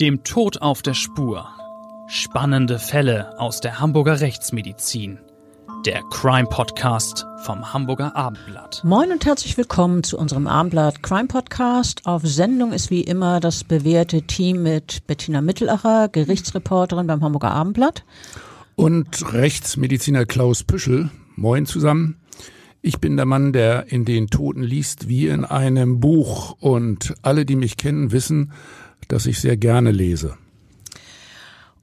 [0.00, 1.48] Dem Tod auf der Spur.
[2.06, 5.18] Spannende Fälle aus der Hamburger Rechtsmedizin.
[5.84, 8.80] Der Crime Podcast vom Hamburger Abendblatt.
[8.84, 12.06] Moin und herzlich willkommen zu unserem Abendblatt Crime Podcast.
[12.06, 18.04] Auf Sendung ist wie immer das bewährte Team mit Bettina Mittelacher, Gerichtsreporterin beim Hamburger Abendblatt.
[18.76, 21.10] Und Rechtsmediziner Klaus Püschel.
[21.34, 22.20] Moin zusammen.
[22.82, 26.56] Ich bin der Mann, der in den Toten liest wie in einem Buch.
[26.60, 28.52] Und alle, die mich kennen, wissen,
[29.06, 30.36] dass ich sehr gerne lese.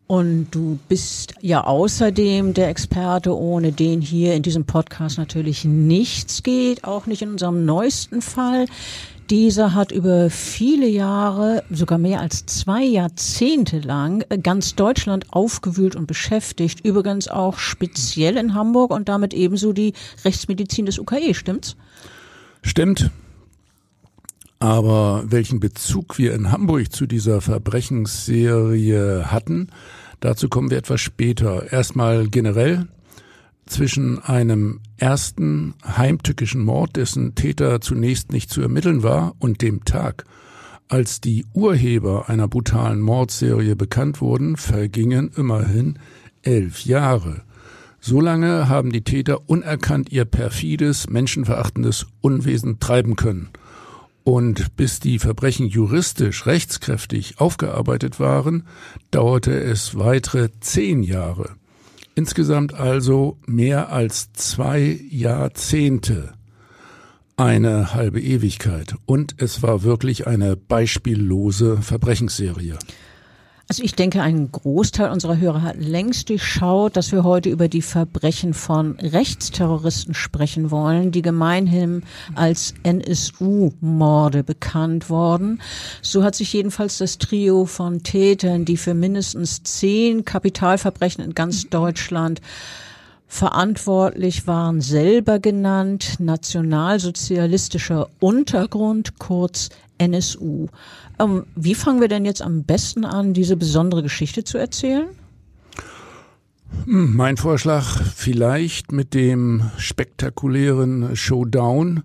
[0.07, 6.43] Und du bist ja außerdem der Experte, ohne den hier in diesem Podcast natürlich nichts
[6.43, 8.67] geht, auch nicht in unserem neuesten Fall.
[9.31, 16.05] Dieser hat über viele Jahre, sogar mehr als zwei Jahrzehnte lang, ganz Deutschland aufgewühlt und
[16.05, 16.85] beschäftigt.
[16.85, 21.75] Übrigens auch speziell in Hamburg und damit ebenso die Rechtsmedizin des UKE, stimmt's?
[22.61, 23.09] Stimmt.
[24.59, 29.67] Aber welchen Bezug wir in Hamburg zu dieser Verbrechensserie hatten,
[30.21, 31.71] dazu kommen wir etwas später.
[31.71, 32.87] Erstmal generell
[33.65, 40.23] zwischen einem ersten heimtückischen Mord, dessen Täter zunächst nicht zu ermitteln war, und dem Tag,
[40.87, 45.99] als die Urheber einer brutalen Mordserie bekannt wurden, vergingen immerhin
[46.43, 47.41] elf Jahre.
[47.99, 53.49] So lange haben die Täter unerkannt ihr perfides, menschenverachtendes Unwesen treiben können–
[54.25, 58.63] und bis die Verbrechen juristisch rechtskräftig aufgearbeitet waren,
[59.11, 61.51] dauerte es weitere zehn Jahre.
[62.15, 66.33] Insgesamt also mehr als zwei Jahrzehnte.
[67.37, 68.95] Eine halbe Ewigkeit.
[69.05, 72.79] Und es war wirklich eine beispiellose Verbrechensserie.
[73.67, 77.81] Also ich denke, ein Großteil unserer Hörer hat längst durchschaut, dass wir heute über die
[77.81, 82.03] Verbrechen von Rechtsterroristen sprechen wollen, die gemeinhin
[82.35, 85.61] als NSU-Morde bekannt worden.
[86.03, 91.67] So hat sich jedenfalls das Trio von Tätern, die für mindestens zehn Kapitalverbrechen in ganz
[91.67, 92.41] Deutschland
[93.27, 100.67] verantwortlich waren, selber genannt, nationalsozialistischer Untergrund, kurz NSU.
[101.19, 105.07] Ähm, wie fangen wir denn jetzt am besten an, diese besondere Geschichte zu erzählen?
[106.85, 112.03] Hm, mein Vorschlag vielleicht mit dem spektakulären Showdown,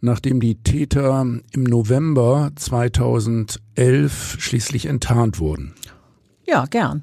[0.00, 5.74] nachdem die Täter im November 2011 schließlich enttarnt wurden.
[6.46, 7.02] Ja, gern.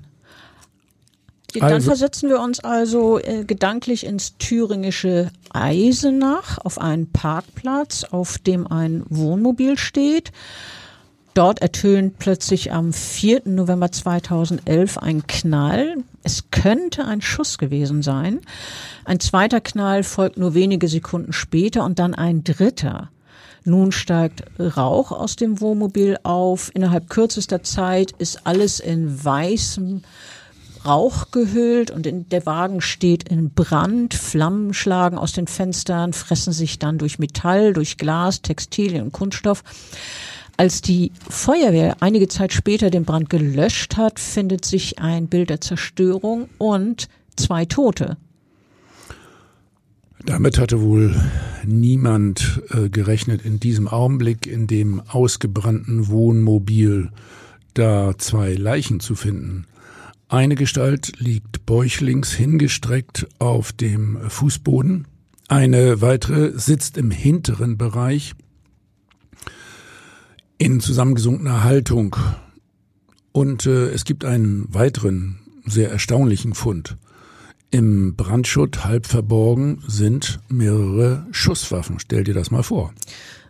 [1.53, 8.37] Dann also, versetzen wir uns also äh, gedanklich ins thüringische Eisenach auf einen Parkplatz, auf
[8.37, 10.31] dem ein Wohnmobil steht.
[11.33, 13.43] Dort ertönt plötzlich am 4.
[13.45, 15.97] November 2011 ein Knall.
[16.23, 18.41] Es könnte ein Schuss gewesen sein.
[19.05, 23.09] Ein zweiter Knall folgt nur wenige Sekunden später und dann ein dritter.
[23.63, 26.69] Nun steigt Rauch aus dem Wohnmobil auf.
[26.73, 30.01] Innerhalb kürzester Zeit ist alles in weißem
[30.85, 34.15] Rauch gehüllt und in, der Wagen steht in Brand.
[34.15, 39.63] Flammen schlagen aus den Fenstern, fressen sich dann durch Metall, durch Glas, Textilien und Kunststoff.
[40.61, 45.59] Als die Feuerwehr einige Zeit später den Brand gelöscht hat, findet sich ein Bild der
[45.59, 48.15] Zerstörung und zwei Tote.
[50.23, 51.19] Damit hatte wohl
[51.65, 57.09] niemand äh, gerechnet in diesem Augenblick, in dem ausgebrannten Wohnmobil
[57.73, 59.65] da zwei Leichen zu finden.
[60.29, 65.07] Eine Gestalt liegt bäuchlings hingestreckt auf dem Fußboden,
[65.47, 68.35] eine weitere sitzt im hinteren Bereich
[70.61, 72.15] in zusammengesunkener Haltung.
[73.31, 76.97] Und äh, es gibt einen weiteren sehr erstaunlichen Fund.
[77.71, 81.97] Im Brandschutt halb verborgen sind mehrere Schusswaffen.
[81.97, 82.93] Stell dir das mal vor.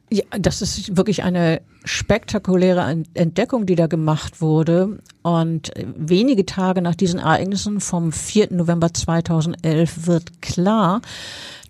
[0.09, 4.99] Ja, das ist wirklich eine spektakuläre Entdeckung, die da gemacht wurde.
[5.21, 8.53] Und wenige Tage nach diesen Ereignissen vom 4.
[8.53, 11.01] November 2011 wird klar,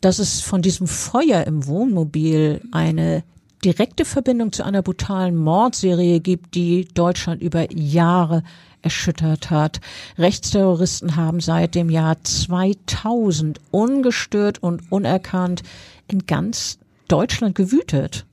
[0.01, 3.23] dass es von diesem Feuer im Wohnmobil eine
[3.63, 8.43] direkte Verbindung zu einer brutalen Mordserie gibt, die Deutschland über Jahre
[8.81, 9.79] erschüttert hat.
[10.17, 15.63] Rechtsterroristen haben seit dem Jahr 2000 ungestört und unerkannt
[16.07, 18.25] in ganz Deutschland gewütet.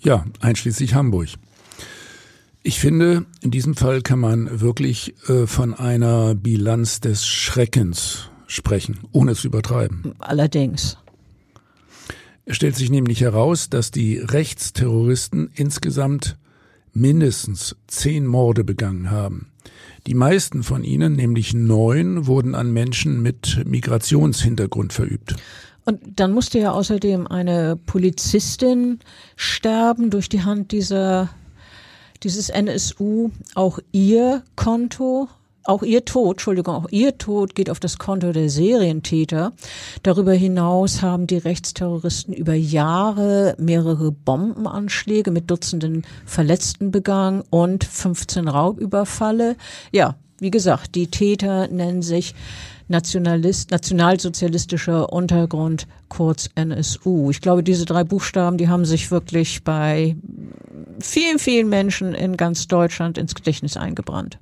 [0.00, 1.28] Ja, einschließlich Hamburg.
[2.62, 8.98] Ich finde, in diesem Fall kann man wirklich äh, von einer Bilanz des Schreckens sprechen,
[9.12, 10.14] ohne zu übertreiben.
[10.18, 10.98] Allerdings.
[12.48, 16.36] Es stellt sich nämlich heraus, dass die Rechtsterroristen insgesamt
[16.92, 19.50] mindestens zehn Morde begangen haben.
[20.06, 25.34] Die meisten von ihnen, nämlich neun, wurden an Menschen mit Migrationshintergrund verübt.
[25.84, 29.00] Und dann musste ja außerdem eine Polizistin
[29.34, 31.28] sterben durch die Hand dieser
[32.22, 35.28] dieses NSU auch ihr Konto
[35.68, 39.52] auch ihr Tod, Entschuldigung, auch ihr Tod geht auf das Konto der Serientäter.
[40.02, 48.48] Darüber hinaus haben die Rechtsterroristen über Jahre mehrere Bombenanschläge mit Dutzenden Verletzten begangen und 15
[48.48, 49.56] Raubüberfalle.
[49.92, 52.34] Ja, wie gesagt, die Täter nennen sich
[52.88, 57.30] Nationalist, nationalsozialistischer Untergrund, kurz NSU.
[57.30, 60.16] Ich glaube, diese drei Buchstaben, die haben sich wirklich bei
[61.00, 64.38] vielen, vielen Menschen in ganz Deutschland ins Gedächtnis eingebrannt.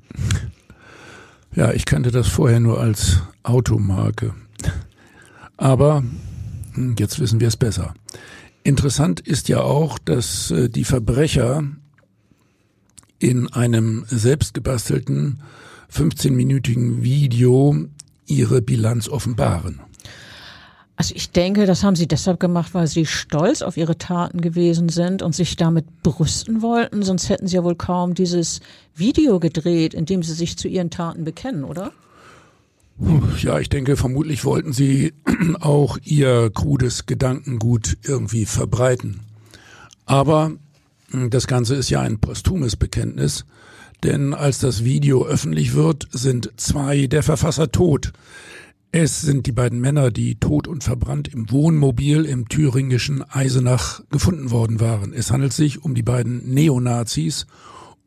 [1.57, 4.35] Ja, ich kannte das vorher nur als Automarke.
[5.57, 6.03] Aber
[6.73, 7.95] hm, jetzt wissen wir es besser.
[8.65, 11.63] Interessant ist ja auch, dass äh, die Verbrecher
[13.21, 15.41] in einem selbstgebastelten
[15.93, 17.77] 15-minütigen Video
[18.27, 19.81] ihre Bilanz offenbaren.
[20.97, 24.89] Also ich denke, das haben sie deshalb gemacht, weil sie stolz auf ihre Taten gewesen
[24.89, 27.03] sind und sich damit brüsten wollten.
[27.03, 28.61] Sonst hätten sie ja wohl kaum dieses
[28.95, 31.93] Video gedreht, in dem sie sich zu ihren Taten bekennen, oder?
[33.43, 35.15] Ja, ich denke, vermutlich wollten sie
[35.61, 39.21] auch ihr krudes Gedankengut irgendwie verbreiten.
[40.07, 40.53] Aber
[41.11, 43.45] hm, das Ganze ist ja ein posthumes Bekenntnis,
[44.05, 48.13] denn als das Video öffentlich wird, sind zwei der Verfasser tot.
[48.97, 54.53] Es sind die beiden Männer, die tot und verbrannt im Wohnmobil im thüringischen Eisenach gefunden
[54.53, 55.13] worden waren.
[55.13, 57.47] Es handelt sich um die beiden Neonazis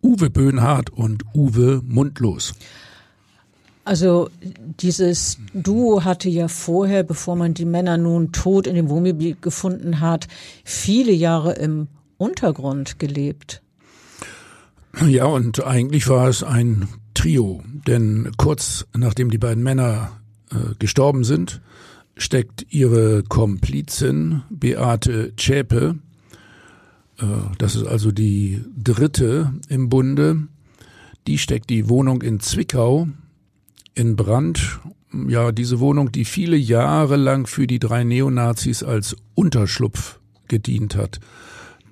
[0.01, 2.53] Uwe Böhnhardt und Uwe Mundlos.
[3.83, 4.29] Also
[4.79, 9.99] dieses Duo hatte ja vorher, bevor man die Männer nun tot in dem Wohnmobil gefunden
[9.99, 10.29] hat,
[10.63, 13.61] viele Jahre im Untergrund gelebt.
[15.05, 20.16] Ja, und eigentlich war es ein Trio, denn kurz nachdem die beiden Männer
[20.51, 21.61] äh, gestorben sind,
[22.17, 25.95] steckt ihre Komplizin Beate Zschäpe,
[27.19, 27.25] äh,
[27.57, 30.47] das ist also die dritte im Bunde,
[31.25, 33.07] die steckt die Wohnung in Zwickau
[33.95, 34.79] in Brand.
[35.27, 41.19] Ja, diese Wohnung, die viele Jahre lang für die drei Neonazis als Unterschlupf gedient hat.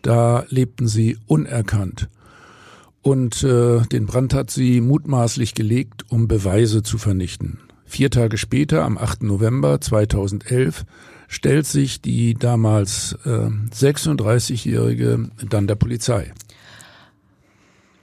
[0.01, 2.09] Da lebten sie unerkannt.
[3.01, 7.59] Und äh, den Brand hat sie mutmaßlich gelegt, um Beweise zu vernichten.
[7.95, 9.23] Vier Tage später, am 8.
[9.23, 10.83] November 2011,
[11.29, 16.33] stellt sich die damals äh, 36-Jährige dann der Polizei.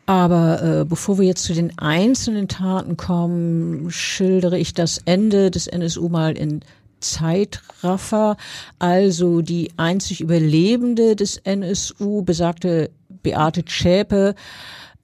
[0.07, 5.67] Aber äh, bevor wir jetzt zu den einzelnen Taten kommen, schildere ich das Ende des
[5.67, 6.61] NSU mal in
[7.01, 8.39] Zeitraffer.
[8.79, 12.89] Also die einzig Überlebende des NSU, besagte
[13.23, 14.37] Beate Schäpe,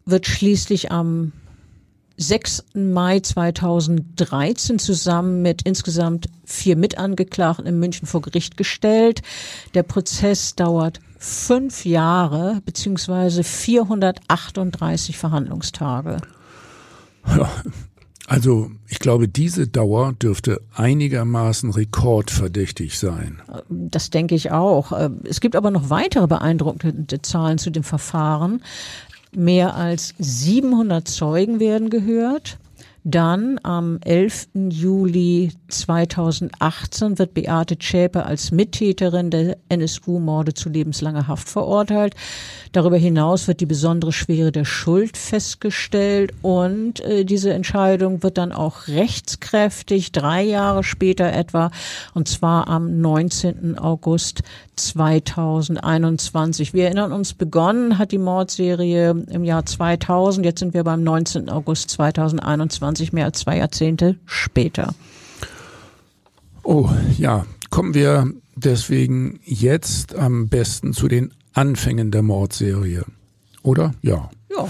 [0.06, 1.32] wird schließlich am
[2.18, 2.64] 6.
[2.74, 9.22] Mai 2013 zusammen mit insgesamt vier Mitangeklagten in München vor Gericht gestellt.
[9.74, 16.18] Der Prozess dauert fünf Jahre beziehungsweise 438 Verhandlungstage.
[17.36, 17.50] Ja,
[18.28, 23.40] also ich glaube, diese Dauer dürfte einigermaßen rekordverdächtig sein.
[23.70, 24.92] Das denke ich auch.
[25.24, 28.62] Es gibt aber noch weitere beeindruckende Zahlen zu dem Verfahren.
[29.32, 32.58] Mehr als 700 Zeugen werden gehört.
[33.10, 34.48] Dann am 11.
[34.68, 42.14] Juli 2018 wird Beate Zschäpe als Mittäterin der NSU-Morde zu lebenslanger Haft verurteilt.
[42.72, 48.52] Darüber hinaus wird die besondere Schwere der Schuld festgestellt und äh, diese Entscheidung wird dann
[48.52, 51.70] auch rechtskräftig drei Jahre später etwa
[52.12, 53.78] und zwar am 19.
[53.78, 54.42] August
[54.78, 56.72] 2021.
[56.72, 60.46] Wir erinnern uns, begonnen hat die Mordserie im Jahr 2000.
[60.46, 61.50] Jetzt sind wir beim 19.
[61.50, 64.94] August 2021, mehr als zwei Jahrzehnte später.
[66.62, 73.04] Oh ja, kommen wir deswegen jetzt am besten zu den Anfängen der Mordserie.
[73.62, 73.94] Oder?
[74.02, 74.30] Ja.
[74.50, 74.68] Ja.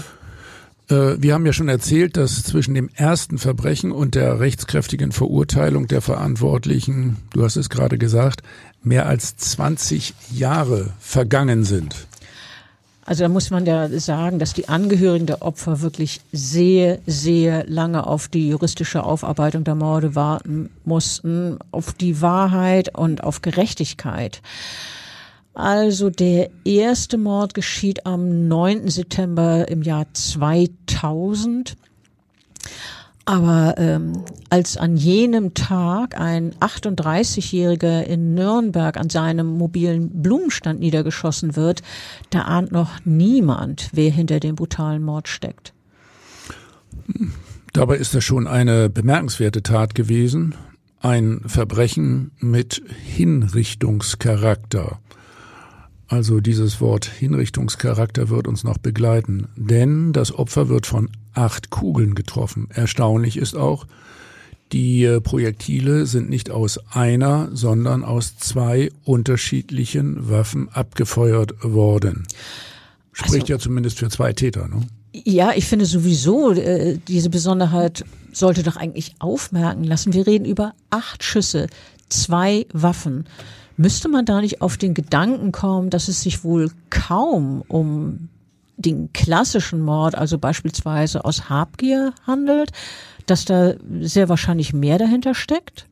[0.89, 5.87] Äh, wir haben ja schon erzählt, dass zwischen dem ersten Verbrechen und der rechtskräftigen Verurteilung
[5.87, 8.41] der Verantwortlichen, du hast es gerade gesagt,
[8.81, 12.07] mehr als 20 Jahre vergangen sind.
[13.09, 18.05] Also da muss man ja sagen, dass die Angehörigen der Opfer wirklich sehr, sehr lange
[18.05, 24.43] auf die juristische Aufarbeitung der Morde warten mussten, auf die Wahrheit und auf Gerechtigkeit.
[25.55, 28.87] Also der erste Mord geschieht am 9.
[28.89, 31.75] September im Jahr 2000.
[33.29, 41.55] Aber ähm, als an jenem Tag ein 38-Jähriger in Nürnberg an seinem mobilen Blumenstand niedergeschossen
[41.55, 41.83] wird,
[42.31, 45.75] da ahnt noch niemand, wer hinter dem brutalen Mord steckt.
[47.71, 50.55] Dabei ist das schon eine bemerkenswerte Tat gewesen,
[50.99, 55.01] ein Verbrechen mit Hinrichtungscharakter.
[56.09, 62.15] Also dieses Wort Hinrichtungscharakter wird uns noch begleiten, denn das Opfer wird von acht Kugeln
[62.15, 62.67] getroffen.
[62.73, 63.85] Erstaunlich ist auch,
[64.71, 72.25] die äh, Projektile sind nicht aus einer, sondern aus zwei unterschiedlichen Waffen abgefeuert worden.
[73.13, 74.81] Spricht also, ja zumindest für zwei Täter, ne?
[75.11, 80.13] Ja, ich finde sowieso, äh, diese Besonderheit sollte doch eigentlich aufmerken lassen.
[80.13, 81.67] Wir reden über acht Schüsse,
[82.09, 83.25] zwei Waffen.
[83.81, 88.27] Müsste man da nicht auf den Gedanken kommen, dass es sich wohl kaum um
[88.75, 92.73] den klassischen Mord, also beispielsweise aus Habgier handelt,
[93.25, 95.85] dass da sehr wahrscheinlich mehr dahinter steckt?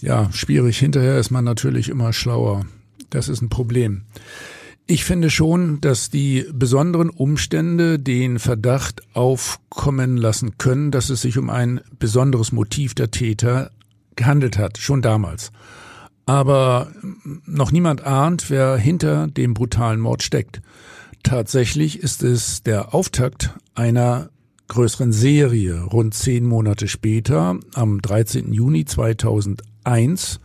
[0.00, 0.78] Ja, schwierig.
[0.78, 2.64] Hinterher ist man natürlich immer schlauer.
[3.10, 4.04] Das ist ein Problem.
[4.86, 11.36] Ich finde schon, dass die besonderen Umstände den Verdacht aufkommen lassen können, dass es sich
[11.36, 13.72] um ein besonderes Motiv der Täter
[14.16, 15.52] gehandelt hat, schon damals.
[16.26, 16.92] Aber
[17.46, 20.62] noch niemand ahnt, wer hinter dem brutalen Mord steckt.
[21.22, 24.30] Tatsächlich ist es der Auftakt einer
[24.68, 25.82] größeren Serie.
[25.82, 28.52] Rund zehn Monate später, am 13.
[28.52, 30.40] Juni 2001,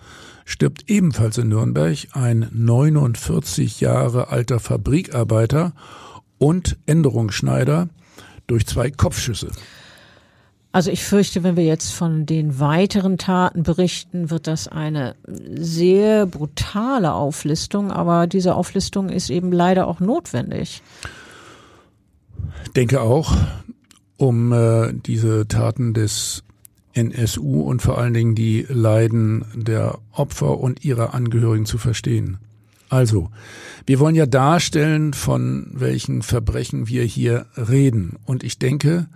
[0.46, 5.74] stirbt ebenfalls in Nürnberg ein 49 Jahre alter Fabrikarbeiter
[6.38, 7.90] und Änderungsschneider
[8.48, 9.52] durch zwei Kopfschüsse.
[10.78, 16.28] Also ich fürchte, wenn wir jetzt von den weiteren Taten berichten, wird das eine sehr
[16.28, 20.84] brutale Auflistung, aber diese Auflistung ist eben leider auch notwendig.
[22.76, 23.36] Denke auch,
[24.18, 26.44] um äh, diese Taten des
[26.94, 32.38] NSU und vor allen Dingen die Leiden der Opfer und ihrer Angehörigen zu verstehen.
[32.90, 33.32] Also,
[33.88, 38.18] wir wollen ja darstellen, von welchen Verbrechen wir hier reden.
[38.26, 39.08] Und ich denke,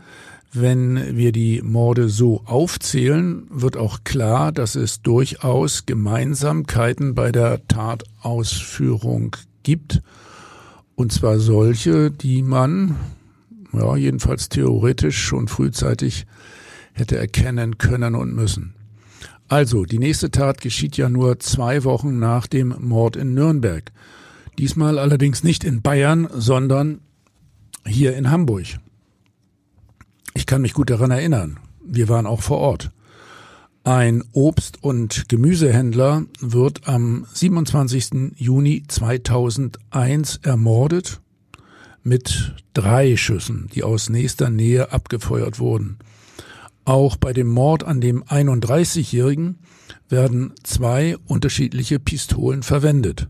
[0.53, 7.65] wenn wir die Morde so aufzählen, wird auch klar, dass es durchaus Gemeinsamkeiten bei der
[7.67, 10.01] Tatausführung gibt.
[10.95, 12.95] Und zwar solche, die man,
[13.71, 16.25] ja, jedenfalls theoretisch schon frühzeitig
[16.93, 18.73] hätte erkennen können und müssen.
[19.47, 23.91] Also, die nächste Tat geschieht ja nur zwei Wochen nach dem Mord in Nürnberg.
[24.57, 26.99] Diesmal allerdings nicht in Bayern, sondern
[27.85, 28.79] hier in Hamburg.
[30.33, 31.59] Ich kann mich gut daran erinnern.
[31.83, 32.91] Wir waren auch vor Ort.
[33.83, 38.33] Ein Obst- und Gemüsehändler wird am 27.
[38.35, 41.19] Juni 2001 ermordet
[42.03, 45.97] mit drei Schüssen, die aus nächster Nähe abgefeuert wurden.
[46.85, 49.59] Auch bei dem Mord an dem 31-Jährigen
[50.09, 53.27] werden zwei unterschiedliche Pistolen verwendet.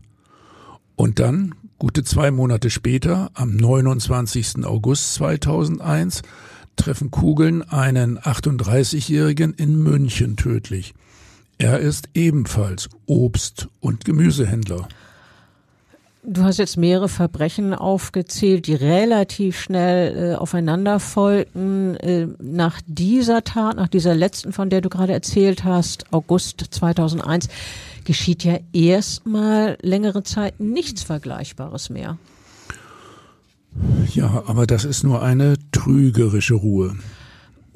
[0.96, 4.64] Und dann, gute zwei Monate später, am 29.
[4.64, 6.22] August 2001,
[6.76, 10.94] treffen Kugeln einen 38-Jährigen in München tödlich.
[11.58, 14.88] Er ist ebenfalls Obst- und Gemüsehändler.
[16.24, 21.96] Du hast jetzt mehrere Verbrechen aufgezählt, die relativ schnell äh, aufeinander folgten.
[21.96, 27.48] Äh, nach dieser Tat, nach dieser letzten, von der du gerade erzählt hast, August 2001,
[28.04, 32.18] geschieht ja erstmal längere Zeit nichts Vergleichbares mehr.
[34.14, 36.96] Ja, aber das ist nur eine trügerische Ruhe.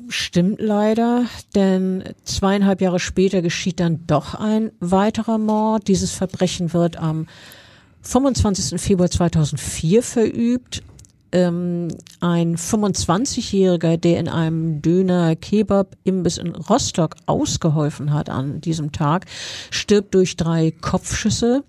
[0.08, 1.24] Stimmt leider,
[1.54, 5.88] denn zweieinhalb Jahre später geschieht dann doch ein weiterer Mord.
[5.88, 7.26] Dieses Verbrechen wird am
[8.02, 8.80] 25.
[8.80, 10.82] Februar 2004 verübt.
[11.32, 11.88] Ähm,
[12.20, 19.26] ein 25-Jähriger, der in einem Döner-Kebab-Imbiss in Rostock ausgeholfen hat an diesem Tag,
[19.70, 21.64] stirbt durch drei Kopfschüsse.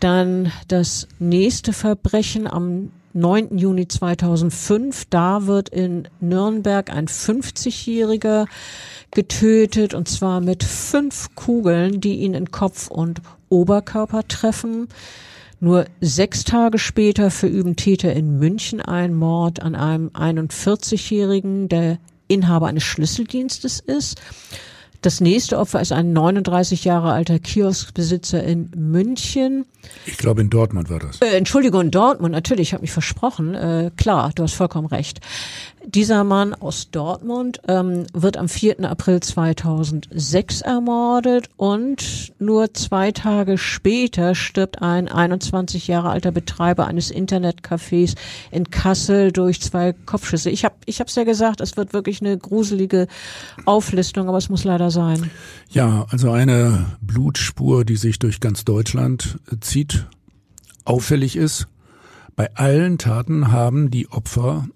[0.00, 3.58] Dann das nächste Verbrechen am 9.
[3.58, 5.06] Juni 2005.
[5.10, 8.46] Da wird in Nürnberg ein 50-Jähriger
[9.10, 14.88] getötet und zwar mit fünf Kugeln, die ihn in Kopf und Oberkörper treffen.
[15.60, 21.98] Nur sechs Tage später verüben Täter in München einen Mord an einem 41-Jährigen, der
[22.28, 24.20] Inhaber eines Schlüsseldienstes ist.
[25.00, 29.64] Das nächste Opfer ist ein 39 Jahre alter Kioskbesitzer in München.
[30.06, 31.20] Ich glaube, in Dortmund war das.
[31.20, 33.54] Äh, Entschuldigung, in Dortmund, natürlich, ich habe mich versprochen.
[33.54, 35.20] Äh, klar, du hast vollkommen recht.
[35.90, 38.84] Dieser Mann aus Dortmund ähm, wird am 4.
[38.84, 47.10] April 2006 ermordet und nur zwei Tage später stirbt ein 21 Jahre alter Betreiber eines
[47.10, 48.16] Internetcafés
[48.50, 50.50] in Kassel durch zwei Kopfschüsse.
[50.50, 53.06] Ich habe ich hab's ja gesagt, es wird wirklich eine gruselige
[53.64, 55.30] Auflistung, aber es muss leider sein.
[55.70, 60.06] Ja, also eine Blutspur, die sich durch ganz Deutschland zieht.
[60.84, 61.66] Auffällig ist,
[62.36, 64.66] bei allen Taten haben die Opfer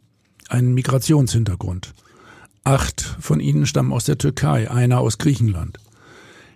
[0.52, 1.94] einen Migrationshintergrund.
[2.64, 5.78] Acht von ihnen stammen aus der Türkei, einer aus Griechenland.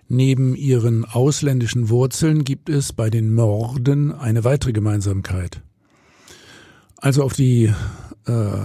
[0.07, 5.61] Neben ihren ausländischen Wurzeln gibt es bei den Morden eine weitere Gemeinsamkeit.
[6.95, 7.73] Also auf die
[8.25, 8.57] äh,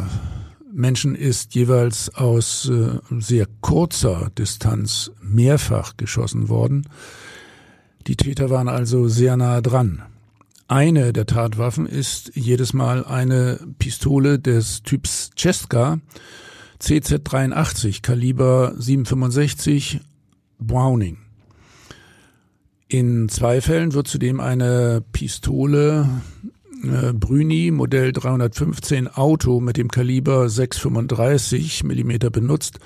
[0.72, 6.88] Menschen ist jeweils aus äh, sehr kurzer Distanz mehrfach geschossen worden.
[8.06, 10.02] Die Täter waren also sehr nah dran.
[10.73, 16.00] Eine der Tatwaffen ist jedes Mal eine Pistole des Typs Cesca
[16.81, 20.00] CZ83 Kaliber 765
[20.59, 21.19] Browning.
[22.88, 26.09] In zwei Fällen wird zudem eine Pistole
[26.83, 32.79] äh, Brüni Modell 315 Auto mit dem Kaliber 635 Millimeter benutzt.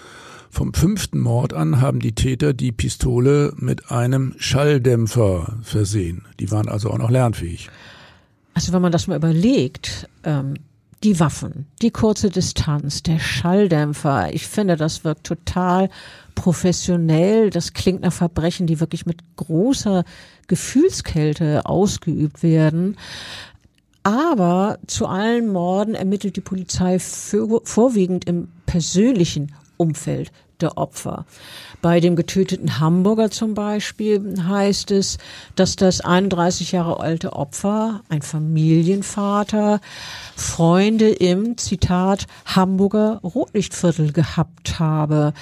[0.57, 6.25] Vom fünften Mord an haben die Täter die Pistole mit einem Schalldämpfer versehen.
[6.41, 7.69] Die waren also auch noch lernfähig.
[8.55, 10.55] Also wenn man das mal überlegt, ähm,
[11.05, 15.91] die Waffen, die kurze Distanz, der Schalldämpfer, ich finde, das wirkt total
[16.35, 17.51] professionell.
[17.51, 20.05] Das klingt nach Verbrechen, die wirklich mit großer
[20.47, 22.97] Gefühlskälte ausgeübt werden.
[24.05, 31.27] Aber zu allen Morden ermittelt die Polizei vorwiegend im persönlichen Umfeld der Opfer.
[31.83, 35.19] Bei dem getöteten Hamburger zum Beispiel heißt es,
[35.55, 39.81] dass das 31 Jahre alte Opfer, ein Familienvater,
[40.35, 45.33] Freunde im, Zitat, Hamburger Rotlichtviertel gehabt habe.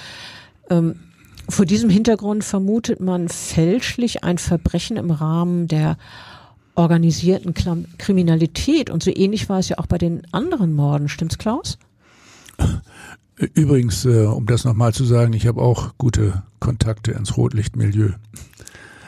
[0.70, 1.00] Ähm,
[1.48, 5.98] vor diesem Hintergrund vermutet man fälschlich ein Verbrechen im Rahmen der
[6.74, 7.54] organisierten
[7.98, 8.90] Kriminalität.
[8.90, 11.08] Und so ähnlich war es ja auch bei den anderen Morden.
[11.08, 11.78] Stimmt's, Klaus?
[13.36, 18.10] Übrigens, äh, um das nochmal zu sagen, ich habe auch gute Kontakte ins Rotlichtmilieu.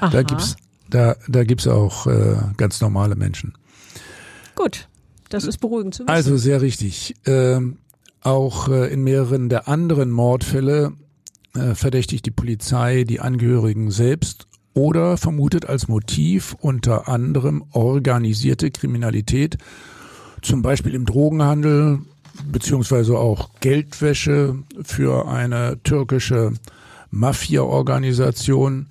[0.01, 0.11] Aha.
[0.11, 0.57] Da gibt's,
[0.91, 3.55] da, da gibt's auch äh, ganz normale Menschen.
[4.55, 4.89] Gut,
[5.29, 6.09] das ist beruhigend zu wissen.
[6.09, 7.15] Also sehr richtig.
[7.25, 7.79] Ähm,
[8.23, 10.93] auch äh, in mehreren der anderen Mordfälle
[11.55, 19.57] äh, verdächtigt die Polizei die Angehörigen selbst oder vermutet als Motiv unter anderem organisierte Kriminalität,
[20.43, 22.01] zum Beispiel im Drogenhandel
[22.51, 26.53] beziehungsweise auch Geldwäsche für eine türkische
[27.11, 28.87] Mafia-Organisation.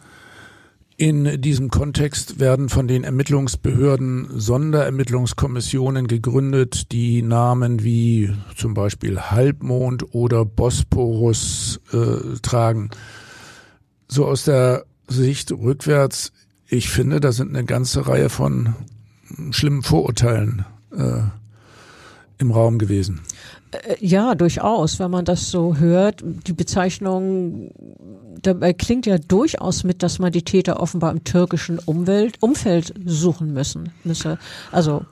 [0.97, 10.15] In diesem Kontext werden von den Ermittlungsbehörden Sonderermittlungskommissionen gegründet, die Namen wie zum Beispiel Halbmond
[10.15, 12.91] oder Bosporus äh, tragen.
[14.08, 16.31] So aus der Sicht rückwärts,
[16.67, 18.75] ich finde, da sind eine ganze Reihe von
[19.51, 21.23] schlimmen Vorurteilen äh,
[22.37, 23.21] im Raum gewesen.
[23.71, 24.99] Äh, ja, durchaus.
[24.99, 27.71] Wenn man das so hört, die Bezeichnung
[28.41, 33.53] dabei klingt ja durchaus mit, dass man die Täter offenbar im türkischen Umwelt, Umfeld suchen
[33.53, 34.37] müssen müsse.
[34.71, 35.05] Also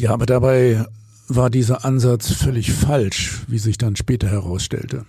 [0.00, 0.84] ja, aber dabei
[1.28, 5.06] war dieser Ansatz völlig falsch, wie sich dann später herausstellte.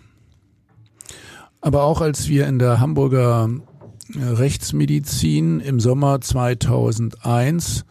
[1.61, 3.49] Aber auch als wir in der Hamburger
[4.13, 7.85] äh, Rechtsmedizin im Sommer 2001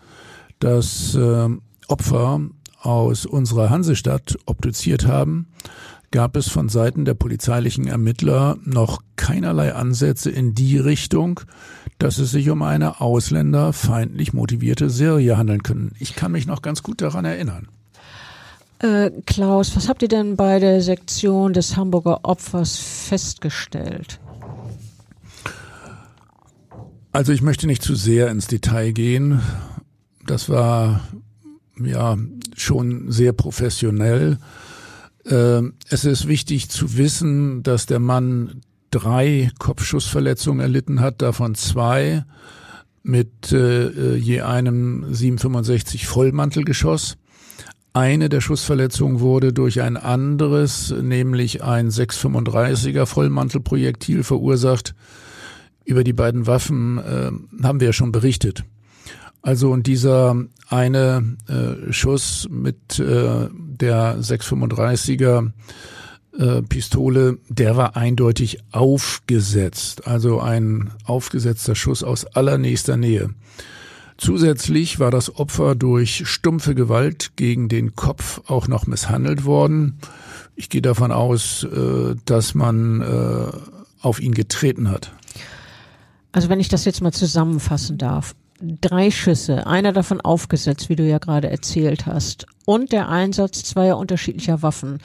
[0.60, 1.48] das äh,
[1.88, 2.40] Opfer
[2.80, 5.48] aus unserer Hansestadt obduziert haben,
[6.10, 11.40] gab es von Seiten der polizeilichen Ermittler noch keinerlei Ansätze in die Richtung,
[11.98, 15.92] dass es sich um eine ausländerfeindlich motivierte Serie handeln können.
[15.98, 17.68] Ich kann mich noch ganz gut daran erinnern.
[18.78, 24.20] Äh, Klaus, was habt ihr denn bei der Sektion des Hamburger Opfers festgestellt?
[27.12, 29.40] Also ich möchte nicht zu sehr ins Detail gehen.
[30.26, 31.00] Das war
[31.82, 32.16] ja
[32.56, 34.38] schon sehr professionell.
[35.24, 42.24] Äh, es ist wichtig zu wissen, dass der Mann drei Kopfschussverletzungen erlitten hat, davon zwei
[43.02, 47.16] mit äh, je einem 765 Vollmantelgeschoss.
[47.92, 54.94] Eine der Schussverletzungen wurde durch ein anderes, nämlich ein 635er Vollmantelprojektil verursacht.
[55.84, 57.30] Über die beiden Waffen äh,
[57.64, 58.64] haben wir ja schon berichtet.
[59.46, 60.34] Also und dieser
[60.68, 65.52] eine äh, Schuss mit äh, der 635er
[66.36, 73.30] äh, Pistole, der war eindeutig aufgesetzt, also ein aufgesetzter Schuss aus allernächster Nähe.
[74.16, 80.00] Zusätzlich war das Opfer durch stumpfe Gewalt gegen den Kopf auch noch misshandelt worden.
[80.56, 83.52] Ich gehe davon aus, äh, dass man äh,
[84.00, 85.12] auf ihn getreten hat.
[86.32, 88.34] Also wenn ich das jetzt mal zusammenfassen darf.
[88.60, 93.98] Drei Schüsse, einer davon aufgesetzt, wie du ja gerade erzählt hast, und der Einsatz zweier
[93.98, 95.00] unterschiedlicher Waffen.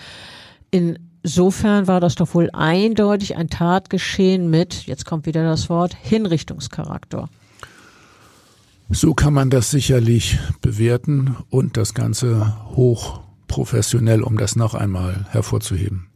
[0.72, 7.30] Insofern war das doch wohl eindeutig ein Tatgeschehen mit, jetzt kommt wieder das Wort, Hinrichtungscharakter.
[8.90, 15.26] So kann man das sicherlich bewerten und das Ganze hoch professionell, um das noch einmal
[15.30, 16.08] hervorzuheben.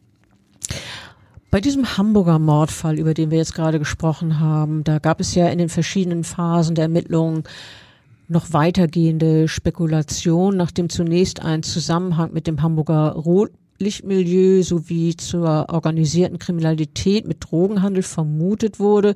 [1.55, 5.47] Bei diesem Hamburger Mordfall, über den wir jetzt gerade gesprochen haben, da gab es ja
[5.47, 7.43] in den verschiedenen Phasen der Ermittlungen
[8.27, 17.25] noch weitergehende Spekulation, nachdem zunächst ein Zusammenhang mit dem Hamburger Rotlichtmilieu sowie zur organisierten Kriminalität
[17.25, 19.15] mit Drogenhandel vermutet wurde,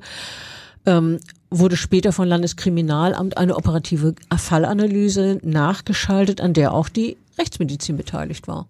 [0.86, 1.18] ähm,
[1.50, 8.66] wurde später von Landeskriminalamt eine operative Fallanalyse nachgeschaltet, an der auch die Rechtsmedizin beteiligt war.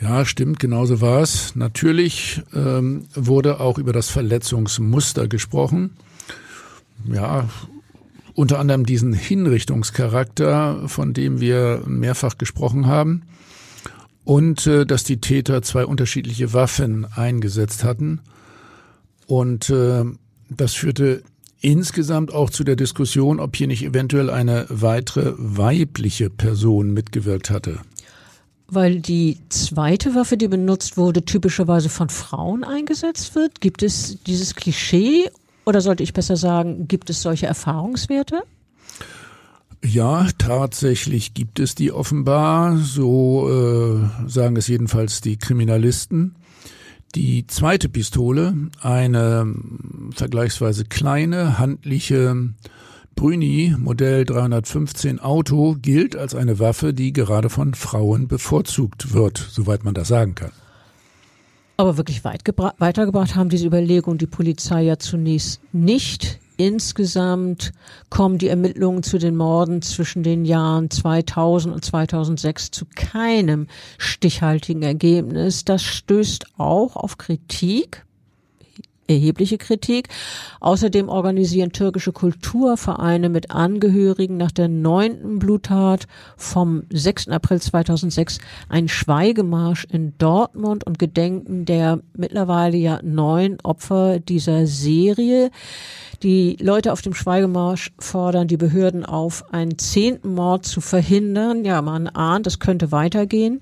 [0.00, 1.56] Ja, stimmt, genauso war es.
[1.56, 5.96] Natürlich ähm, wurde auch über das Verletzungsmuster gesprochen.
[7.12, 7.48] Ja,
[8.34, 13.22] unter anderem diesen Hinrichtungscharakter, von dem wir mehrfach gesprochen haben.
[14.24, 18.20] Und äh, dass die Täter zwei unterschiedliche Waffen eingesetzt hatten.
[19.26, 20.04] Und äh,
[20.50, 21.22] das führte
[21.60, 27.80] insgesamt auch zu der Diskussion, ob hier nicht eventuell eine weitere weibliche Person mitgewirkt hatte.
[28.70, 33.60] Weil die zweite Waffe, die benutzt wurde, typischerweise von Frauen eingesetzt wird?
[33.60, 35.30] Gibt es dieses Klischee
[35.64, 38.42] oder sollte ich besser sagen, gibt es solche Erfahrungswerte?
[39.84, 46.34] Ja, tatsächlich gibt es die offenbar, so äh, sagen es jedenfalls die Kriminalisten.
[47.14, 52.50] Die zweite Pistole, eine ähm, vergleichsweise kleine, handliche
[53.18, 59.82] Brüni Modell 315 Auto, gilt als eine Waffe, die gerade von Frauen bevorzugt wird, soweit
[59.82, 60.52] man das sagen kann.
[61.78, 62.44] Aber wirklich weit
[62.78, 66.38] weitergebracht haben diese Überlegung die Polizei ja zunächst nicht.
[66.58, 67.72] Insgesamt
[68.08, 73.66] kommen die Ermittlungen zu den Morden zwischen den Jahren 2000 und 2006 zu keinem
[73.98, 75.64] stichhaltigen Ergebnis.
[75.64, 78.04] Das stößt auch auf Kritik
[79.08, 80.08] erhebliche Kritik.
[80.60, 87.28] Außerdem organisieren türkische Kulturvereine mit Angehörigen nach der neunten Bluttat vom 6.
[87.28, 95.50] April 2006 einen Schweigemarsch in Dortmund und gedenken der mittlerweile ja neun Opfer dieser Serie.
[96.22, 101.64] Die Leute auf dem Schweigemarsch fordern die Behörden auf, einen zehnten Mord zu verhindern.
[101.64, 103.60] Ja, man ahnt, es könnte weitergehen.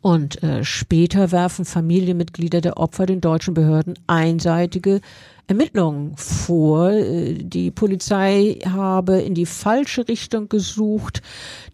[0.00, 5.00] Und äh, später werfen Familienmitglieder der Opfer den deutschen Behörden einseitige
[5.46, 6.90] Ermittlungen vor.
[6.90, 11.22] Äh, die Polizei habe in die falsche Richtung gesucht,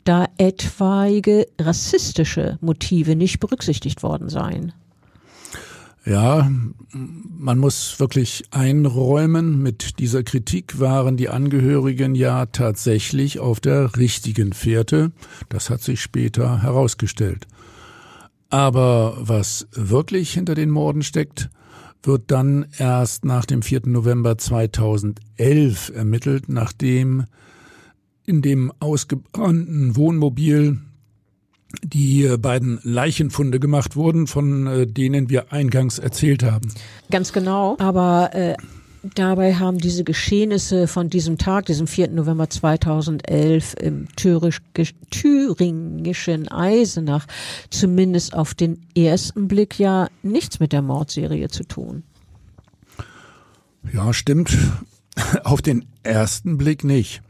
[0.04, 4.72] da etwaige rassistische Motive nicht berücksichtigt worden seien.
[6.04, 6.50] Ja,
[6.92, 14.52] man muss wirklich einräumen, mit dieser Kritik waren die Angehörigen ja tatsächlich auf der richtigen
[14.52, 15.12] Fährte.
[15.48, 17.46] Das hat sich später herausgestellt.
[18.52, 21.48] Aber was wirklich hinter den Morden steckt,
[22.02, 23.82] wird dann erst nach dem 4.
[23.86, 27.24] November 2011 ermittelt, nachdem
[28.26, 30.80] in dem ausgebrannten Wohnmobil
[31.82, 36.68] die beiden Leichenfunde gemacht wurden, von äh, denen wir eingangs erzählt haben.
[37.10, 37.76] Ganz genau.
[37.78, 38.54] Aber äh,
[39.02, 42.10] Dabei haben diese Geschehnisse von diesem Tag, diesem 4.
[42.10, 47.26] November 2011 im thüringischen Eisenach,
[47.70, 52.04] zumindest auf den ersten Blick ja nichts mit der Mordserie zu tun.
[53.92, 54.56] Ja, stimmt.
[55.44, 57.20] Auf den ersten Blick nicht.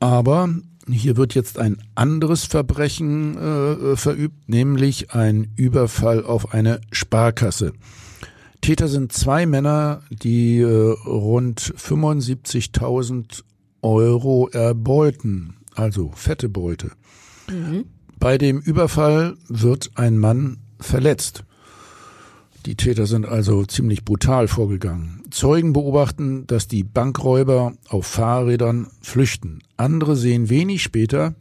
[0.00, 0.48] Aber
[0.90, 7.72] hier wird jetzt ein anderes Verbrechen äh, verübt, nämlich ein Überfall auf eine Sparkasse.
[8.62, 10.66] Täter sind zwei Männer, die äh,
[11.04, 13.42] rund 75.000
[13.82, 16.92] Euro erbeuten, also fette Beute.
[17.50, 17.86] Mhm.
[18.20, 21.42] Bei dem Überfall wird ein Mann verletzt.
[22.64, 25.24] Die Täter sind also ziemlich brutal vorgegangen.
[25.32, 29.58] Zeugen beobachten, dass die Bankräuber auf Fahrrädern flüchten.
[29.76, 31.34] Andere sehen wenig später,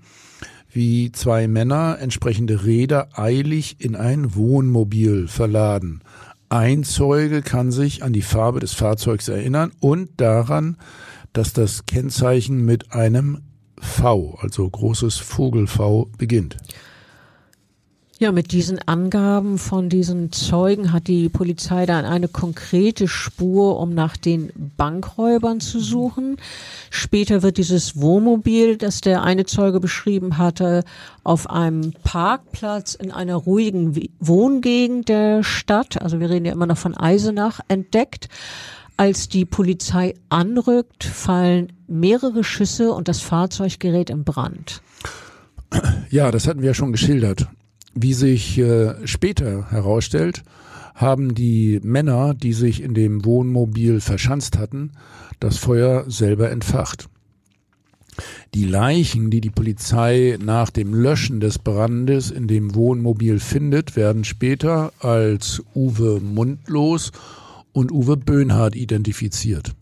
[0.71, 6.01] wie zwei Männer entsprechende Räder eilig in ein Wohnmobil verladen.
[6.51, 10.75] Ein Zeuge kann sich an die Farbe des Fahrzeugs erinnern und daran,
[11.31, 13.37] dass das Kennzeichen mit einem
[13.79, 16.57] V, also großes Vogel V, beginnt.
[18.21, 23.95] Ja, mit diesen Angaben von diesen Zeugen hat die Polizei dann eine konkrete Spur, um
[23.95, 26.37] nach den Bankräubern zu suchen.
[26.91, 30.83] Später wird dieses Wohnmobil, das der eine Zeuge beschrieben hatte,
[31.23, 36.77] auf einem Parkplatz in einer ruhigen Wohngegend der Stadt, also wir reden ja immer noch
[36.77, 38.29] von Eisenach, entdeckt.
[38.97, 44.83] Als die Polizei anrückt, fallen mehrere Schüsse und das Fahrzeug gerät in Brand.
[46.11, 47.47] Ja, das hatten wir ja schon geschildert.
[47.93, 50.43] Wie sich äh, später herausstellt,
[50.95, 54.91] haben die Männer, die sich in dem Wohnmobil verschanzt hatten,
[55.39, 57.09] das Feuer selber entfacht.
[58.53, 64.23] Die Leichen, die die Polizei nach dem Löschen des Brandes in dem Wohnmobil findet, werden
[64.25, 67.11] später als Uwe Mundlos
[67.71, 69.73] und Uwe Böhnhardt identifiziert.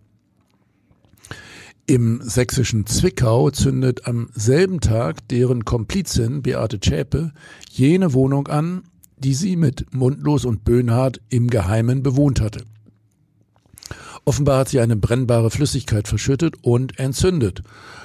[1.89, 7.31] Im sächsischen Zwickau zündet am selben Tag deren Komplizin Beate Zschäpe
[7.71, 8.83] jene Wohnung an,
[9.17, 12.61] die sie mit Mundlos und Böhnhardt im Geheimen bewohnt hatte.
[14.23, 17.63] Offenbar hat sie eine brennbare Flüssigkeit verschüttet und entzündet,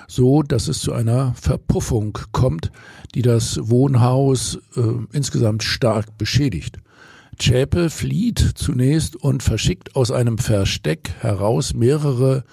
[0.08, 2.72] so dass es zu einer Verpuffung kommt,
[3.14, 4.80] die das Wohnhaus äh,
[5.12, 6.78] insgesamt stark beschädigt.
[7.38, 12.44] Zschäpe flieht zunächst und verschickt aus einem Versteck heraus mehrere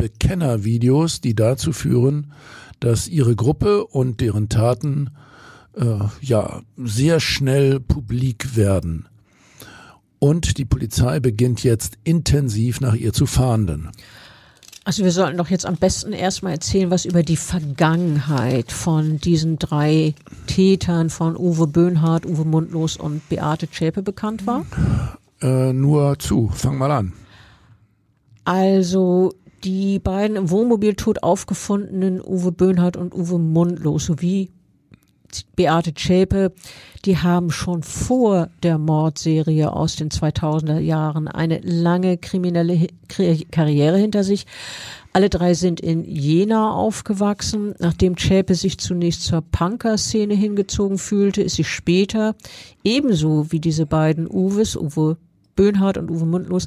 [0.00, 2.32] Bekennervideos, die dazu führen,
[2.80, 5.10] dass ihre Gruppe und deren Taten
[5.76, 9.08] äh, ja sehr schnell publik werden.
[10.18, 13.90] Und die Polizei beginnt jetzt intensiv nach ihr zu fahnden.
[14.84, 19.58] Also wir sollten doch jetzt am besten erstmal erzählen, was über die Vergangenheit von diesen
[19.58, 20.14] drei
[20.46, 24.64] Tätern von Uwe Böhnhardt, Uwe Mundlos und Beate Zschäpe bekannt war.
[25.42, 27.12] Äh, nur zu, fang mal an.
[28.44, 34.50] Also die beiden im Wohnmobil tot aufgefundenen Uwe Böhnhardt und Uwe Mundlos sowie
[35.54, 36.52] Beate Zschäpe,
[37.04, 42.88] die haben schon vor der Mordserie aus den 2000er Jahren eine lange kriminelle
[43.50, 44.46] Karriere hinter sich.
[45.12, 47.74] Alle drei sind in Jena aufgewachsen.
[47.78, 52.34] Nachdem Zschäpe sich zunächst zur Punker-Szene hingezogen fühlte, ist sie später,
[52.84, 55.16] ebenso wie diese beiden Uwes, Uwe
[55.56, 56.66] Böhnhardt und Uwe Mundlos,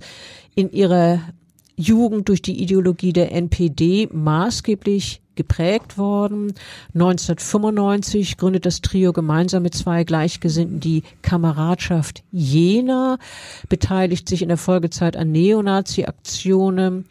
[0.56, 1.20] in ihrer
[1.76, 6.54] Jugend durch die Ideologie der NPD maßgeblich geprägt worden.
[6.94, 13.18] 1995 gründet das Trio gemeinsam mit zwei Gleichgesinnten die Kameradschaft Jena,
[13.70, 17.06] beteiligt sich in der Folgezeit an Neonazi-Aktionen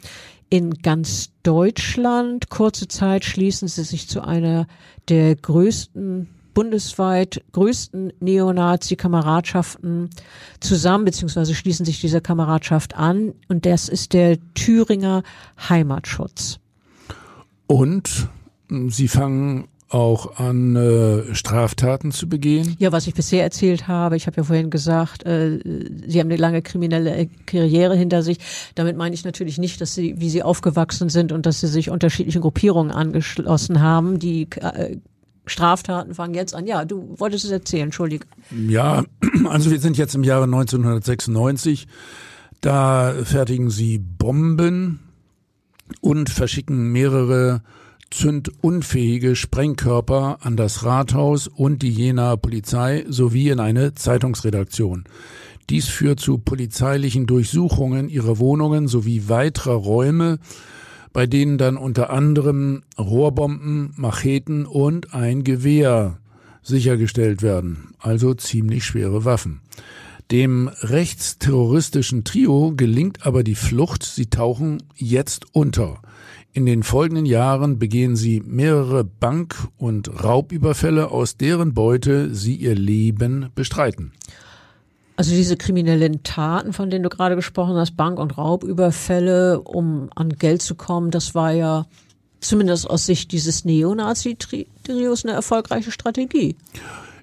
[0.51, 2.49] in ganz Deutschland.
[2.49, 4.67] Kurze Zeit schließen sie sich zu einer
[5.09, 10.11] der größten bundesweit größten Neonazi-Kameradschaften
[10.61, 13.33] zusammen, beziehungsweise schließen sich dieser Kameradschaft an.
[13.49, 15.23] Und das ist der Thüringer
[15.69, 16.59] Heimatschutz.
[17.67, 18.29] Und
[18.69, 22.77] hm, sie fangen auch an, äh, Straftaten zu begehen?
[22.79, 25.59] Ja, was ich bisher erzählt habe, ich habe ja vorhin gesagt, äh,
[26.07, 28.39] sie haben eine lange kriminelle Karriere hinter sich.
[28.75, 31.91] Damit meine ich natürlich nicht, dass sie, wie sie aufgewachsen sind und dass sie sich
[31.91, 34.19] unterschiedlichen Gruppierungen angeschlossen haben.
[34.19, 34.97] Die äh,
[35.53, 36.67] Straftaten fangen jetzt an.
[36.67, 38.27] Ja, du wolltest es erzählen, entschuldige.
[38.69, 39.05] Ja,
[39.49, 41.87] also wir sind jetzt im Jahre 1996.
[42.61, 45.01] Da fertigen sie Bomben
[46.01, 47.63] und verschicken mehrere
[48.11, 55.05] zündunfähige Sprengkörper an das Rathaus und die Jenaer Polizei sowie in eine Zeitungsredaktion.
[55.71, 60.39] Dies führt zu polizeilichen Durchsuchungen ihrer Wohnungen sowie weiterer Räume,
[61.13, 66.19] bei denen dann unter anderem Rohrbomben, Macheten und ein Gewehr
[66.63, 69.61] sichergestellt werden, also ziemlich schwere Waffen.
[70.31, 76.01] Dem rechtsterroristischen Trio gelingt aber die Flucht, sie tauchen jetzt unter.
[76.55, 82.75] In den folgenden Jahren begehen sie mehrere Bank- und Raubüberfälle, aus deren Beute sie ihr
[82.75, 84.13] Leben bestreiten.
[85.17, 90.31] Also diese kriminellen Taten, von denen du gerade gesprochen hast, Bank- und Raubüberfälle, um an
[90.31, 91.87] Geld zu kommen, das war ja
[92.41, 96.57] zumindest aus Sicht dieses Neonazi-Trios eine erfolgreiche Strategie.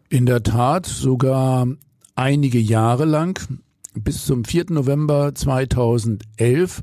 [0.10, 1.68] In der Tat, sogar
[2.16, 3.60] einige Jahre lang,
[3.94, 4.66] bis zum 4.
[4.70, 6.82] November 2011,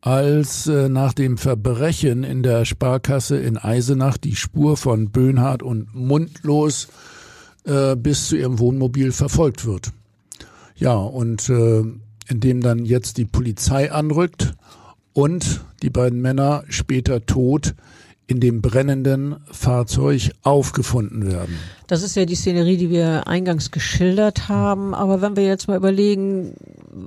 [0.00, 5.94] als äh, nach dem Verbrechen in der Sparkasse in Eisenach die Spur von Böhnhardt und
[5.94, 6.88] Mundlos
[7.64, 9.90] äh, bis zu ihrem Wohnmobil verfolgt wird.
[10.76, 11.84] Ja, und äh,
[12.28, 14.54] indem dann jetzt die Polizei anrückt
[15.12, 17.74] und die beiden Männer später tot
[18.28, 21.56] in dem brennenden Fahrzeug aufgefunden werden.
[21.86, 24.94] Das ist ja die Szenerie, die wir eingangs geschildert haben.
[24.94, 26.54] Aber wenn wir jetzt mal überlegen,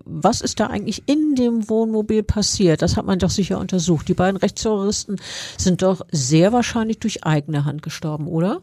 [0.05, 2.82] was ist da eigentlich in dem Wohnmobil passiert?
[2.82, 4.08] Das hat man doch sicher untersucht.
[4.08, 5.17] Die beiden Rechtsterroristen
[5.58, 8.62] sind doch sehr wahrscheinlich durch eigene Hand gestorben, oder?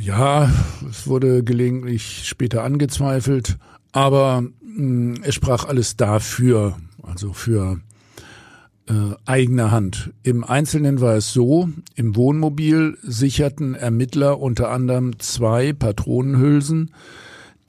[0.00, 0.50] Ja,
[0.88, 3.58] es wurde gelegentlich später angezweifelt,
[3.92, 7.80] aber mh, hm, es sprach alles dafür, also für
[8.88, 10.12] äh, eigene Hand.
[10.22, 16.92] Im Einzelnen war es so, im Wohnmobil sicherten Ermittler unter anderem zwei Patronenhülsen,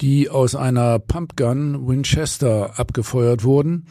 [0.02, 3.86] die aus einer Pumpgun Winchester abgefeuert wurden.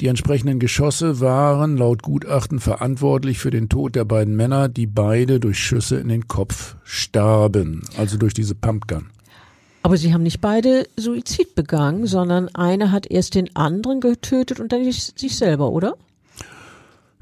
[0.00, 5.40] Die entsprechenden Geschosse waren laut Gutachten verantwortlich für den Tod der beiden Männer, die beide
[5.40, 9.06] durch Schüsse in den Kopf starben, also durch diese Pumpgun.
[9.82, 14.70] Aber sie haben nicht beide Suizid begangen, sondern einer hat erst den anderen getötet und
[14.70, 15.94] dann sich selber, oder?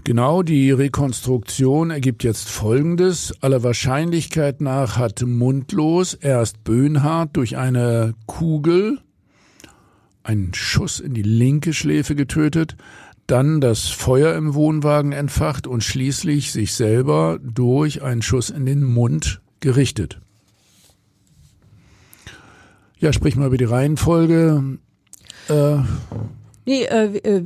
[0.04, 3.34] Genau, die Rekonstruktion ergibt jetzt Folgendes.
[3.40, 8.98] Aller Wahrscheinlichkeit nach hat Mundlos erst Böhnhardt durch eine Kugel,
[10.26, 12.76] einen Schuss in die linke Schläfe getötet,
[13.26, 18.82] dann das Feuer im Wohnwagen entfacht und schließlich sich selber durch einen Schuss in den
[18.82, 20.20] Mund gerichtet.
[22.98, 24.78] Ja, sprich mal über die Reihenfolge.
[25.48, 25.76] Äh,
[26.64, 27.44] nee, äh, äh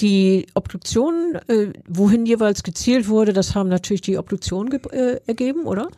[0.00, 5.88] die Obduktion, äh, wohin jeweils gezielt wurde, das haben natürlich die Obduktionen äh, ergeben, oder?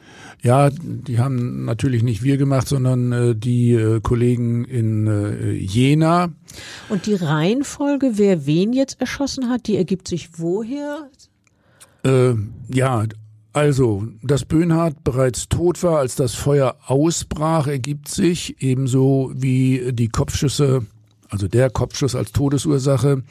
[0.42, 6.30] Ja, die haben natürlich nicht wir gemacht, sondern äh, die äh, Kollegen in äh, Jena.
[6.88, 11.10] Und die Reihenfolge, wer wen jetzt erschossen hat, die ergibt sich woher?
[12.04, 12.34] Äh,
[12.72, 13.04] ja,
[13.52, 20.08] also, dass Böhnhardt bereits tot war, als das Feuer ausbrach, ergibt sich ebenso wie die
[20.08, 20.86] Kopfschüsse,
[21.28, 23.24] also der Kopfschuss als Todesursache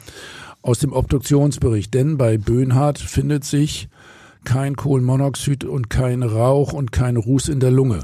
[0.68, 1.94] aus dem Obduktionsbericht.
[1.94, 3.88] Denn bei Böhnhardt findet sich
[4.44, 8.00] kein Kohlenmonoxid und kein Rauch und kein Ruß in der Lunge.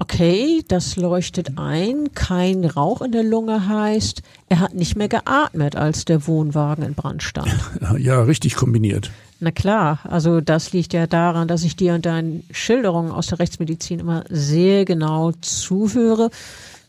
[0.00, 2.12] Okay, das leuchtet ein.
[2.14, 6.94] Kein Rauch in der Lunge heißt, er hat nicht mehr geatmet, als der Wohnwagen in
[6.94, 7.54] Brand stand.
[7.98, 9.12] Ja, richtig kombiniert.
[9.38, 13.38] Na klar, also das liegt ja daran, dass ich dir und deinen Schilderungen aus der
[13.38, 16.30] Rechtsmedizin immer sehr genau zuhöre.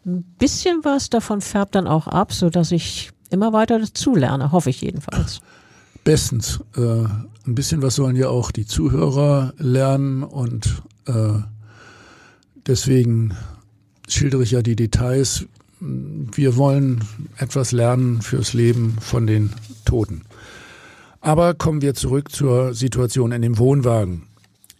[0.06, 4.70] Ein bisschen was davon färbt dann auch ab, so dass ich immer weiter dazulerne, hoffe
[4.70, 5.42] ich jedenfalls.
[6.04, 6.60] Bestens.
[6.76, 7.06] Äh,
[7.46, 11.40] ein bisschen was sollen ja auch die Zuhörer lernen und äh,
[12.66, 13.36] deswegen
[14.08, 15.46] schildere ich ja die Details.
[15.80, 17.04] Wir wollen
[17.38, 19.52] etwas lernen fürs Leben von den
[19.84, 20.22] Toten.
[21.20, 24.24] Aber kommen wir zurück zur Situation in dem Wohnwagen.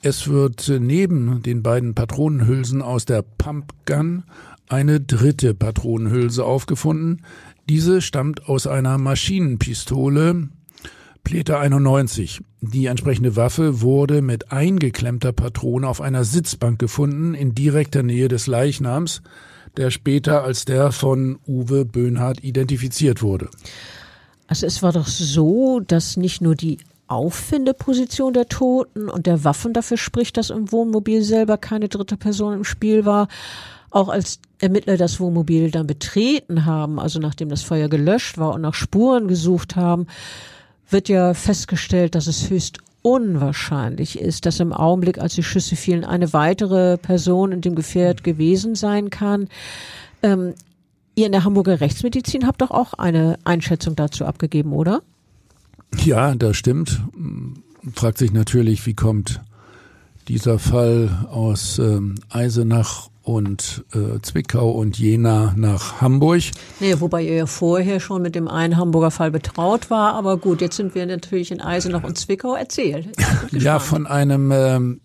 [0.02, 4.24] Es wird neben den beiden Patronenhülsen aus der Pumpgun
[4.68, 7.22] eine dritte Patronenhülse aufgefunden,
[7.70, 10.50] diese stammt aus einer Maschinenpistole
[11.24, 12.42] Pleta 91.
[12.60, 18.48] Die entsprechende Waffe wurde mit eingeklemmter Patrone auf einer Sitzbank gefunden in direkter Nähe des
[18.48, 19.22] Leichnams,
[19.78, 23.50] der später als der von Uwe Böhnhardt identifiziert wurde.
[24.48, 29.74] Also es war doch so, dass nicht nur die Auffindeposition der Toten und der Waffen
[29.74, 33.28] dafür spricht, dass im Wohnmobil selber keine dritte Person im Spiel war,
[33.94, 38.62] auch als Ermittler das Wohnmobil dann betreten haben, also nachdem das Feuer gelöscht war und
[38.62, 40.08] nach Spuren gesucht haben,
[40.90, 46.06] wird ja festgestellt, dass es höchst unwahrscheinlich ist, dass im Augenblick, als die Schüsse fielen,
[46.06, 49.50] eine weitere Person in dem Gefährt gewesen sein kann.
[50.24, 50.54] Ähm,
[51.16, 55.02] ihr in der Hamburger Rechtsmedizin habt doch auch eine Einschätzung dazu abgegeben, oder?
[56.04, 57.02] Ja, das stimmt.
[57.94, 59.42] Fragt sich natürlich, wie kommt
[60.30, 66.44] dieser Fall aus ähm, Eisenach und äh, Zwickau und Jena nach Hamburg.
[66.80, 70.62] Nee, wobei ihr ja vorher schon mit dem einen Hamburger Fall betraut war, aber gut,
[70.62, 73.10] jetzt sind wir natürlich in Eisenach und Zwickau erzählt.
[73.52, 75.02] Ja, von einem ähm,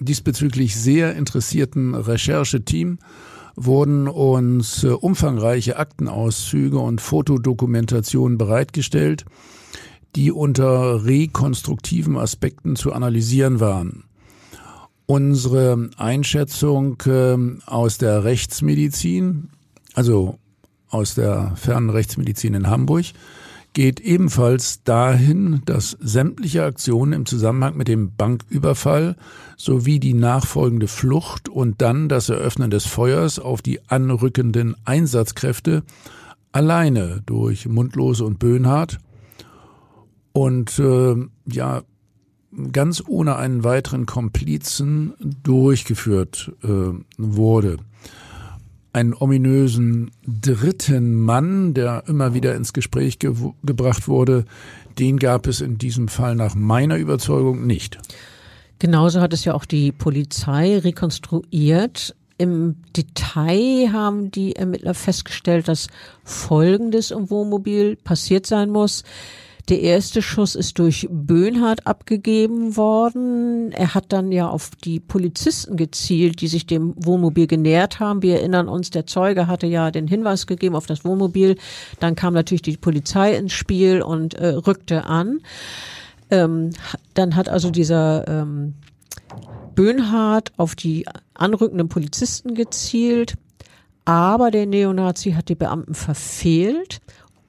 [0.00, 2.98] diesbezüglich sehr interessierten Rechercheteam
[3.54, 9.24] wurden uns äh, umfangreiche Aktenauszüge und Fotodokumentationen bereitgestellt,
[10.16, 14.04] die unter rekonstruktiven Aspekten zu analysieren waren.
[15.12, 19.50] Unsere Einschätzung äh, aus der Rechtsmedizin,
[19.92, 20.38] also
[20.88, 23.04] aus der fernen Rechtsmedizin in Hamburg,
[23.74, 29.16] geht ebenfalls dahin, dass sämtliche Aktionen im Zusammenhang mit dem Banküberfall
[29.58, 35.82] sowie die nachfolgende Flucht und dann das Eröffnen des Feuers auf die anrückenden Einsatzkräfte
[36.52, 38.98] alleine durch Mundlose und Böhnhardt
[40.32, 41.16] und äh,
[41.52, 41.82] ja
[42.72, 46.68] ganz ohne einen weiteren Komplizen durchgeführt äh,
[47.16, 47.78] wurde.
[48.92, 54.44] Einen ominösen dritten Mann, der immer wieder ins Gespräch ge gebracht wurde,
[54.98, 57.98] den gab es in diesem Fall nach meiner Überzeugung nicht.
[58.78, 62.14] Genauso hat es ja auch die Polizei rekonstruiert.
[62.36, 65.86] Im Detail haben die Ermittler festgestellt, dass
[66.24, 69.04] Folgendes im Wohnmobil passiert sein muss.
[69.68, 73.70] Der erste Schuss ist durch Böhnhardt abgegeben worden.
[73.72, 78.22] Er hat dann ja auf die Polizisten gezielt, die sich dem Wohnmobil genähert haben.
[78.22, 81.56] Wir erinnern uns, der Zeuge hatte ja den Hinweis gegeben auf das Wohnmobil.
[82.00, 85.40] Dann kam natürlich die Polizei ins Spiel und äh, rückte an.
[86.30, 86.70] Ähm,
[87.14, 88.74] dann hat also dieser ähm,
[89.76, 93.34] Böhnhardt auf die anrückenden Polizisten gezielt.
[94.04, 97.00] Aber der Neonazi hat die Beamten verfehlt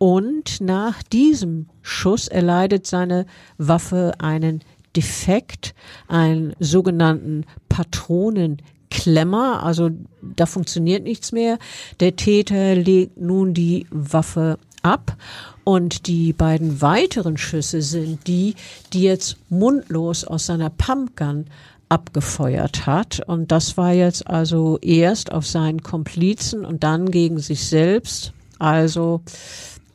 [0.04, 3.26] und nach diesem Schuss erleidet seine
[3.58, 4.60] Waffe einen
[4.98, 5.74] Defekt,
[6.10, 9.92] einen sogenannten Patronenklemmer, also
[10.22, 11.58] da funktioniert nichts mehr.
[12.02, 15.16] Der Täter legt nun die Waffe ab.
[15.64, 18.56] Und die beiden weiteren Schüsse sind die,
[18.92, 21.46] die jetzt mundlos aus seiner Pumpgun
[21.88, 23.22] abgefeuert hat.
[23.26, 28.34] Und das war jetzt also erst auf seinen Komplizen und dann gegen sich selbst.
[28.60, 29.22] Also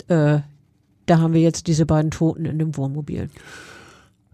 [0.09, 0.41] äh,
[1.07, 3.31] da haben wir jetzt diese beiden Toten in dem Wohnmobil.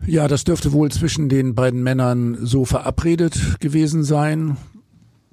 [0.06, 4.56] Ja, das dürfte wohl zwischen den beiden Männern so verabredet gewesen sein.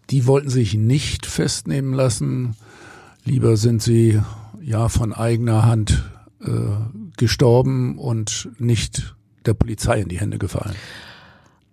[0.09, 2.55] Die wollten sich nicht festnehmen lassen.
[3.25, 4.21] Lieber sind sie
[4.61, 6.03] ja von eigener Hand
[6.41, 6.51] äh,
[7.17, 9.15] gestorben und nicht
[9.45, 10.75] der Polizei in die Hände gefallen.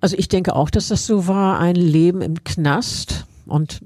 [0.00, 3.26] Also ich denke auch, dass das so war, ein Leben im Knast.
[3.46, 3.80] Und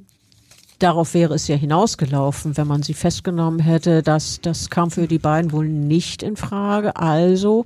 [0.83, 4.03] darauf wäre es ja hinausgelaufen, wenn man sie festgenommen hätte.
[4.03, 6.97] Das, das kam für die beiden wohl nicht in Frage.
[6.97, 7.65] Also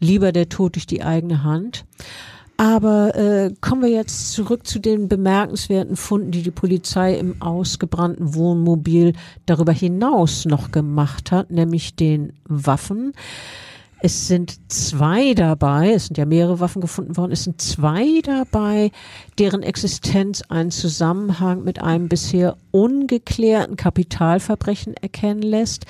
[0.00, 1.84] lieber der Tod durch die eigene Hand.
[2.56, 8.34] Aber äh, kommen wir jetzt zurück zu den bemerkenswerten Funden, die die Polizei im ausgebrannten
[8.34, 9.14] Wohnmobil
[9.46, 13.12] darüber hinaus noch gemacht hat, nämlich den Waffen.
[14.04, 18.90] Es sind zwei dabei, es sind ja mehrere Waffen gefunden worden, es sind zwei dabei,
[19.38, 25.86] deren Existenz einen Zusammenhang mit einem bisher ungeklärten Kapitalverbrechen erkennen lässt.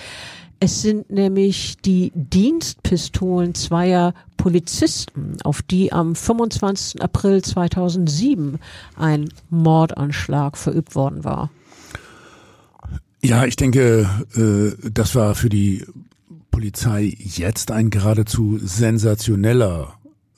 [0.61, 7.03] Es sind nämlich die Dienstpistolen zweier Polizisten, auf die am 25.
[7.03, 8.61] April 2007
[8.97, 11.51] ein Mordanschlag verübt worden war.
[13.23, 15.85] Ja, ich denke, äh, das war für die
[16.55, 19.95] Polizei jetzt ein geradezu sensationeller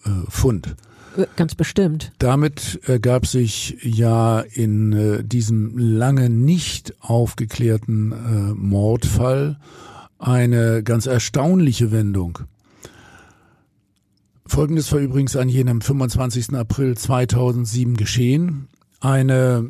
[0.07, 0.75] äh, Fund.
[1.15, 2.11] Äh, ganz bestimmt.
[2.17, 9.59] Damit ergab sich ja in äh, diesem lange nicht aufgeklärten äh, Mordfall
[10.19, 12.39] eine ganz erstaunliche Wendung.
[14.47, 16.55] Folgendes war übrigens an jenem 25.
[16.55, 18.69] April 2007 geschehen.
[19.01, 19.69] Eine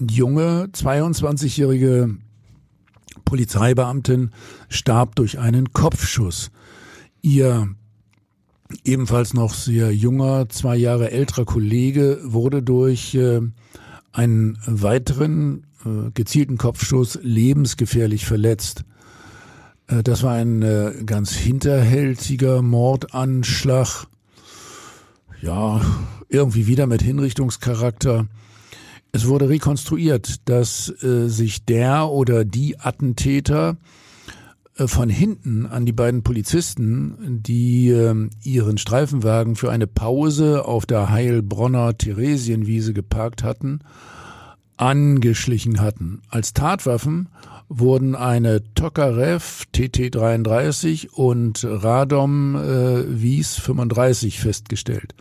[0.00, 2.16] junge, 22-jährige
[3.24, 4.30] Polizeibeamtin
[4.68, 6.50] starb durch einen Kopfschuss.
[7.20, 7.68] Ihr
[8.84, 13.40] ebenfalls noch sehr junger, zwei Jahre älterer Kollege wurde durch äh,
[14.12, 18.84] einen weiteren äh, gezielten Kopfschuss lebensgefährlich verletzt.
[19.88, 24.06] Äh, das war ein ganz hinterhältiger Mordanschlag.
[25.40, 25.80] Ja,
[26.28, 28.26] irgendwie wieder mit Hinrichtungscharakter.
[29.14, 33.76] Es wurde rekonstruiert, dass äh, sich der oder die Attentäter
[34.78, 40.86] äh, von hinten an die beiden Polizisten, die äh, ihren Streifenwagen für eine Pause auf
[40.86, 43.80] der Heilbronner Theresienwiese geparkt hatten,
[44.78, 46.22] angeschlichen hatten.
[46.30, 47.28] Als Tatwaffen
[47.68, 55.14] wurden eine Tokarev TT33 und Radom äh, Wies 35 festgestellt.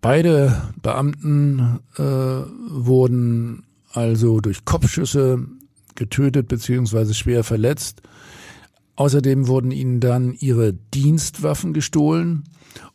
[0.00, 5.46] Beide Beamten äh, wurden also durch Kopfschüsse
[5.94, 7.12] getötet bzw.
[7.14, 8.02] schwer verletzt.
[8.96, 12.44] Außerdem wurden ihnen dann ihre Dienstwaffen gestohlen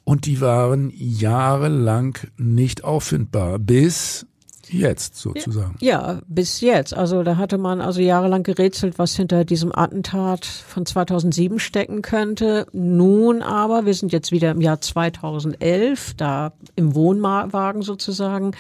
[0.03, 4.25] und die waren jahrelang nicht auffindbar, bis
[4.73, 5.75] jetzt sozusagen.
[5.79, 6.93] Ja, bis jetzt.
[6.93, 12.67] Also da hatte man also jahrelang gerätselt, was hinter diesem Attentat von 2007 stecken könnte.
[12.73, 18.51] Nun aber, wir sind jetzt wieder im Jahr 2011, da im Wohnwagen sozusagen,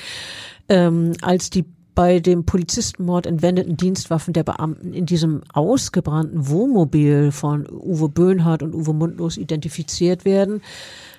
[0.69, 7.67] ähm, als die bei dem Polizistenmord entwendeten Dienstwaffen der Beamten in diesem ausgebrannten Wohnmobil von
[7.69, 10.61] Uwe Böhnhardt und Uwe Mundlos identifiziert werden,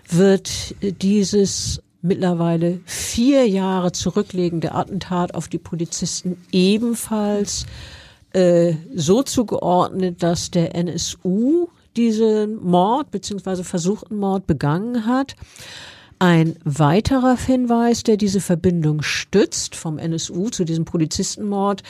[0.09, 7.67] wird dieses mittlerweile vier Jahre zurücklegende Attentat auf die Polizisten ebenfalls
[8.33, 13.63] äh, so zugeordnet, dass der NSU diesen Mord bzw.
[13.63, 15.35] versuchten Mord begangen hat.
[16.19, 21.83] Ein weiterer Hinweis, der diese Verbindung stützt vom NSU zu diesem Polizistenmord,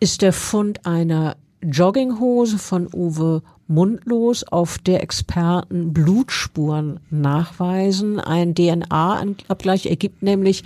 [0.00, 3.42] ist der Fund einer Jogginghose von Uwe
[3.72, 8.20] Mundlos, auf der Experten Blutspuren nachweisen.
[8.20, 10.64] Ein DNA-Abgleich ergibt nämlich,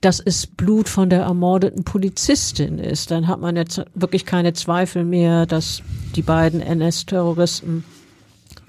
[0.00, 3.10] dass es Blut von der ermordeten Polizistin ist.
[3.10, 5.82] Dann hat man jetzt wirklich keine Zweifel mehr, dass
[6.14, 7.84] die beiden NS-Terroristen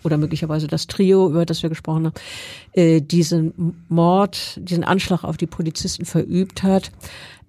[0.03, 2.13] oder möglicherweise das Trio, über das wir gesprochen haben,
[2.73, 6.91] äh, diesen Mord, diesen Anschlag auf die Polizisten verübt hat.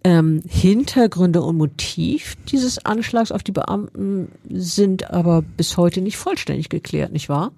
[0.05, 6.68] Ähm, Hintergründe und Motiv dieses Anschlags auf die Beamten sind aber bis heute nicht vollständig
[6.68, 7.51] geklärt, nicht wahr?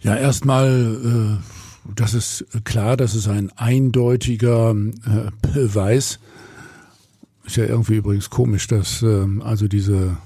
[0.00, 6.20] Ja, erstmal, äh, das ist klar, das ist ein eindeutiger äh, Beweis.
[7.44, 10.18] Ist ja irgendwie übrigens komisch, dass äh, also diese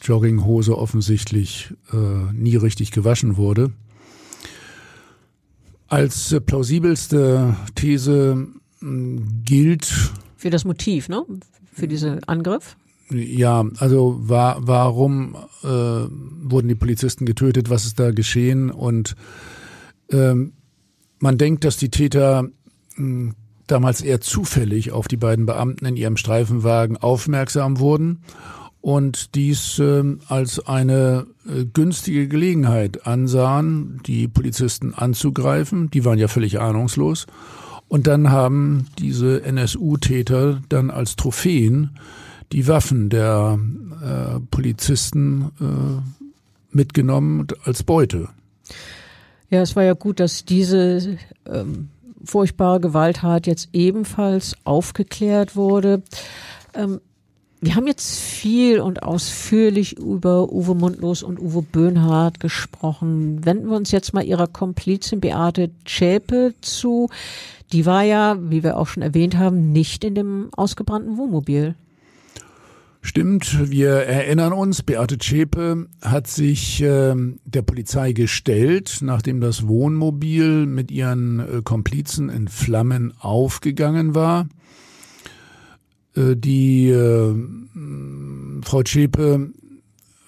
[0.00, 3.72] Jogginghose offensichtlich äh, nie richtig gewaschen wurde.
[5.88, 8.48] Als äh, plausibelste These
[9.44, 9.92] gilt.
[10.36, 11.24] Für das Motiv, ne?
[11.72, 12.76] Für diesen Angriff?
[13.10, 17.70] Ja, also war, warum äh, wurden die Polizisten getötet?
[17.70, 18.70] Was ist da geschehen?
[18.70, 19.14] Und
[20.10, 20.52] ähm,
[21.18, 22.50] man denkt, dass die Täter mh,
[22.96, 23.34] hm,
[23.66, 28.20] damals eher zufällig auf die beiden Beamten in ihrem Streifenwagen aufmerksam wurden
[28.80, 35.90] und dies äh, als eine äh, günstige Gelegenheit ansahen, die Polizisten anzugreifen.
[35.90, 37.26] Die waren ja völlig ahnungslos.
[37.88, 41.98] Und dann haben diese NSU-Täter dann als Trophäen
[42.52, 43.58] die Waffen der
[44.02, 48.28] äh, Polizisten äh, mitgenommen als Beute.
[49.50, 51.90] Ja, es war ja gut, dass diese ähm,
[52.24, 56.02] furchtbare Gewalttat jetzt ebenfalls aufgeklärt wurde.
[56.74, 57.00] Ähm,
[57.64, 63.44] wir haben jetzt viel und ausführlich über Uwe Mundlos und Uwe Böhnhardt gesprochen.
[63.44, 67.08] Wenden wir uns jetzt mal ihrer Komplizin Beate Zschäpe zu.
[67.72, 71.74] Die war ja, wie wir auch schon erwähnt haben, nicht in dem ausgebrannten Wohnmobil.
[73.00, 80.66] Stimmt, wir erinnern uns, Beate Zschäpe hat sich äh, der Polizei gestellt, nachdem das Wohnmobil
[80.66, 84.48] mit ihren äh, Komplizen in Flammen aufgegangen war.
[86.16, 87.34] Äh, die äh,
[88.62, 89.50] Frau Zschäpe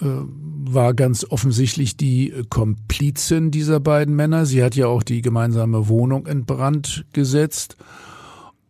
[0.00, 4.46] äh, war ganz offensichtlich die Komplizin dieser beiden Männer.
[4.46, 7.76] Sie hat ja auch die gemeinsame Wohnung in Brand gesetzt.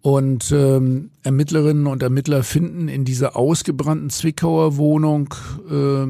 [0.02, 5.34] Und ähm, Ermittlerinnen und Ermittler finden in dieser ausgebrannten Zwickauer Wohnung
[5.68, 6.06] äh,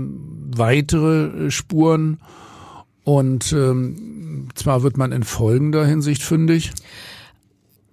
[0.54, 2.18] weitere Spuren.
[3.04, 6.72] Und ähm, zwar wird man in folgender Hinsicht fündig.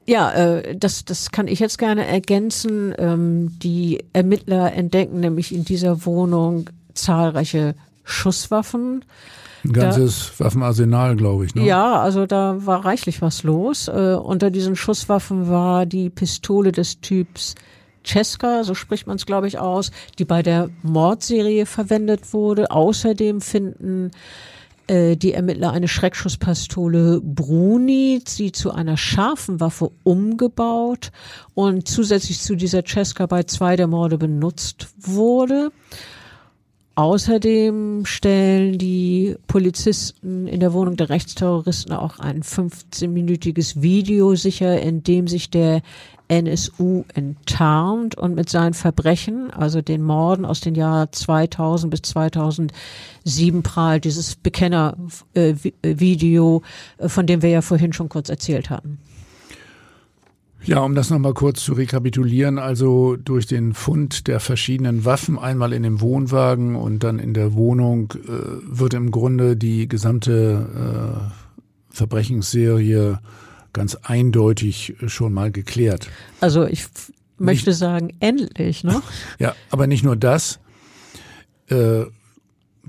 [0.06, 2.94] Ja, äh, das, das kann ich jetzt gerne ergänzen.
[2.98, 9.06] Ähm, die Ermittler entdecken nämlich in dieser Wohnung zahlreiche Schusswaffen.
[9.64, 11.56] Ein ganzes da, Waffenarsenal, glaube ich.
[11.56, 11.66] Ne?
[11.66, 13.88] Ja, also da war reichlich was los.
[13.88, 17.56] Äh, unter diesen Schusswaffen war die Pistole des Typs
[18.06, 22.70] Cesca, so spricht man es, glaube ich, aus, die bei der Mordserie verwendet wurde.
[22.72, 24.12] Außerdem finden
[24.90, 31.12] die Ermittler eine Schreckschusspistole Bruni, sie zu einer scharfen Waffe umgebaut
[31.54, 35.72] und zusätzlich zu dieser Cesca bei zwei der Morde benutzt wurde.
[36.96, 45.02] Außerdem stellen die Polizisten in der Wohnung der Rechtsterroristen auch ein 15-minütiges Video sicher, in
[45.02, 45.82] dem sich der
[46.28, 53.64] NSU enttarnt und mit seinen Verbrechen, also den Morden aus den Jahren 2000 bis 2007
[53.64, 56.62] prahlt, dieses Bekenner-Video,
[56.98, 59.00] äh, von dem wir ja vorhin schon kurz erzählt hatten.
[60.66, 65.74] Ja, um das nochmal kurz zu rekapitulieren, also durch den Fund der verschiedenen Waffen, einmal
[65.74, 68.30] in dem Wohnwagen und dann in der Wohnung, äh,
[68.66, 71.20] wird im Grunde die gesamte äh,
[71.90, 73.20] Verbrechensserie
[73.74, 76.10] ganz eindeutig schon mal geklärt.
[76.40, 76.86] Also ich
[77.38, 79.02] möchte nicht, sagen, endlich, ne?
[79.40, 80.60] Ja, aber nicht nur das.
[81.68, 82.06] Äh,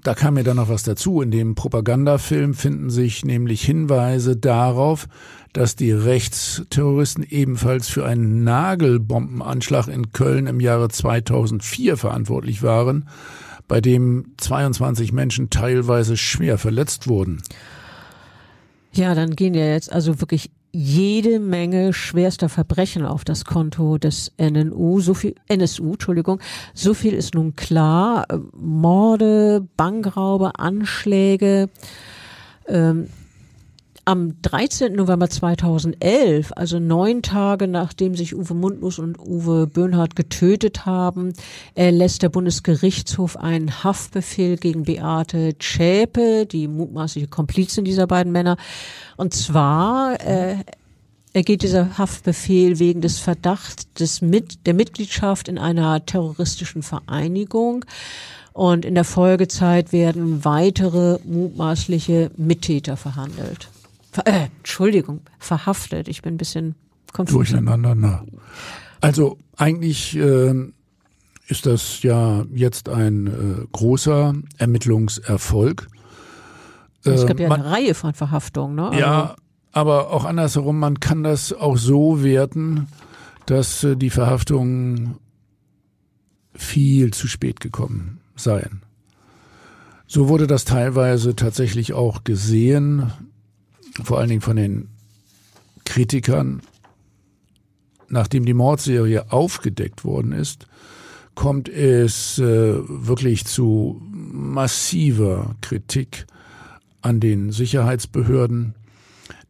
[0.02, 1.22] da kam mir dann noch was dazu.
[1.22, 5.08] In dem Propagandafilm finden sich nämlich Hinweise darauf,
[5.54, 13.08] dass die Rechtsterroristen ebenfalls für einen Nagelbombenanschlag in Köln im Jahre 2004 verantwortlich waren,
[13.68, 17.40] bei dem 22 Menschen teilweise schwer verletzt wurden.
[18.92, 24.32] Ja, dann gehen ja jetzt also wirklich jede Menge schwerster Verbrechen auf das Konto des
[24.38, 26.40] NNU, so viel, NSU, Entschuldigung.
[26.74, 28.26] So viel ist nun klar.
[28.52, 31.70] Morde, Bankraube, Anschläge.
[32.66, 33.06] Ähm,
[34.04, 34.94] am 13.
[34.94, 41.32] November 2011, also neun Tage nachdem sich Uwe Mundlos und Uwe Böhnhardt getötet haben,
[41.74, 48.56] erlässt der Bundesgerichtshof einen Haftbefehl gegen Beate Zschäpe, die mutmaßliche Komplizin dieser beiden Männer.
[49.16, 50.56] Und zwar äh,
[51.32, 57.84] ergeht dieser Haftbefehl wegen des Verdachts des Mit der Mitgliedschaft in einer terroristischen Vereinigung.
[58.52, 63.68] Und in der Folgezeit werden weitere mutmaßliche Mittäter verhandelt
[64.24, 66.08] äh, Entschuldigung, verhaftet.
[66.08, 66.74] Ich bin ein bisschen
[67.12, 67.34] konfus.
[67.34, 68.24] Durcheinander, na.
[69.00, 70.54] Also eigentlich äh,
[71.46, 75.88] ist das ja jetzt ein äh, großer Ermittlungserfolg.
[77.04, 78.98] Es gab ja man, eine Reihe von Verhaftungen, ne?
[78.98, 79.34] Ja, also
[79.72, 82.86] aber auch andersherum, man kann das auch so werten,
[83.46, 85.16] dass äh, die Verhaftungen
[86.54, 88.82] viel zu spät gekommen seien.
[90.06, 93.12] So wurde das teilweise tatsächlich auch gesehen
[94.02, 94.88] vor allen Dingen von den
[95.84, 96.62] Kritikern,
[98.08, 100.66] nachdem die Mordserie aufgedeckt worden ist,
[101.34, 106.26] kommt es äh, wirklich zu massiver Kritik
[107.02, 108.74] an den Sicherheitsbehörden.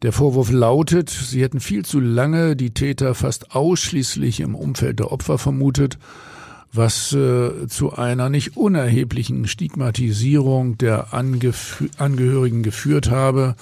[0.02, 5.12] Der Vorwurf lautet, sie hätten viel zu lange die Täter fast ausschließlich im Umfeld der
[5.12, 5.98] Opfer vermutet,
[6.72, 13.56] was äh, zu einer nicht unerheblichen Stigmatisierung der Angef Angehörigen geführt habe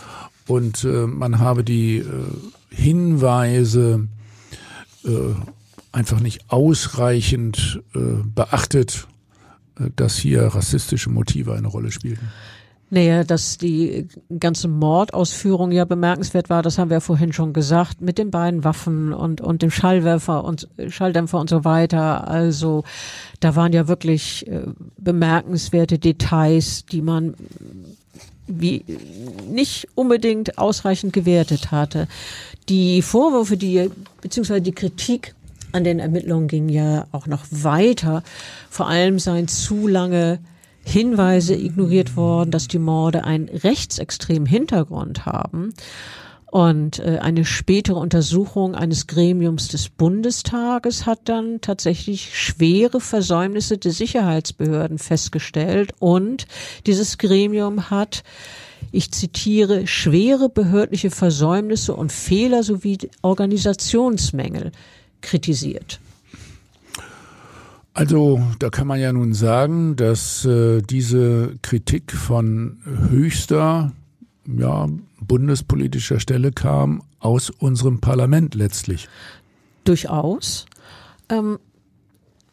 [0.46, 2.04] und äh, man habe die äh,
[2.70, 4.08] Hinweise
[5.04, 5.10] äh,
[5.92, 9.06] einfach nicht ausreichend äh, beachtet,
[9.78, 12.28] äh, dass hier rassistische Motive eine Rolle spielten.
[12.94, 14.06] Naja, dass die
[14.38, 18.64] ganze Mordausführung ja bemerkenswert war, das haben wir ja vorhin schon gesagt, mit den beiden
[18.64, 22.28] Waffen und, und dem Schallwerfer und Schalldämpfer und so weiter.
[22.28, 22.84] Also
[23.40, 24.66] da waren ja wirklich äh,
[24.98, 27.34] bemerkenswerte Details, die man
[28.46, 28.84] wie
[29.48, 32.08] nicht unbedingt ausreichend gewertet hatte.
[32.68, 33.90] Die Vorwürfe, die
[34.20, 35.34] beziehungsweise die Kritik
[35.72, 38.22] an den Ermittlungen ging ja auch noch weiter.
[38.68, 40.38] Vor allem seien zu lange
[40.84, 45.72] Hinweise ignoriert worden, dass die Morde einen rechtsextremen Hintergrund haben.
[46.52, 53.92] Und äh, eine spätere Untersuchung eines Gremiums des Bundestages hat dann tatsächlich schwere Versäumnisse der
[53.92, 55.94] Sicherheitsbehörden festgestellt.
[55.98, 56.46] Und
[56.84, 58.22] dieses Gremium hat,
[58.90, 64.72] ich zitiere, schwere behördliche Versäumnisse und Fehler sowie Organisationsmängel
[65.22, 66.00] kritisiert.
[67.94, 72.76] Also da kann man ja nun sagen, dass äh, diese Kritik von
[73.08, 73.92] höchster
[74.46, 74.86] ja,
[75.26, 79.08] bundespolitischer Stelle kam aus unserem Parlament letztlich.
[79.84, 80.66] Durchaus.
[81.28, 81.58] Ähm,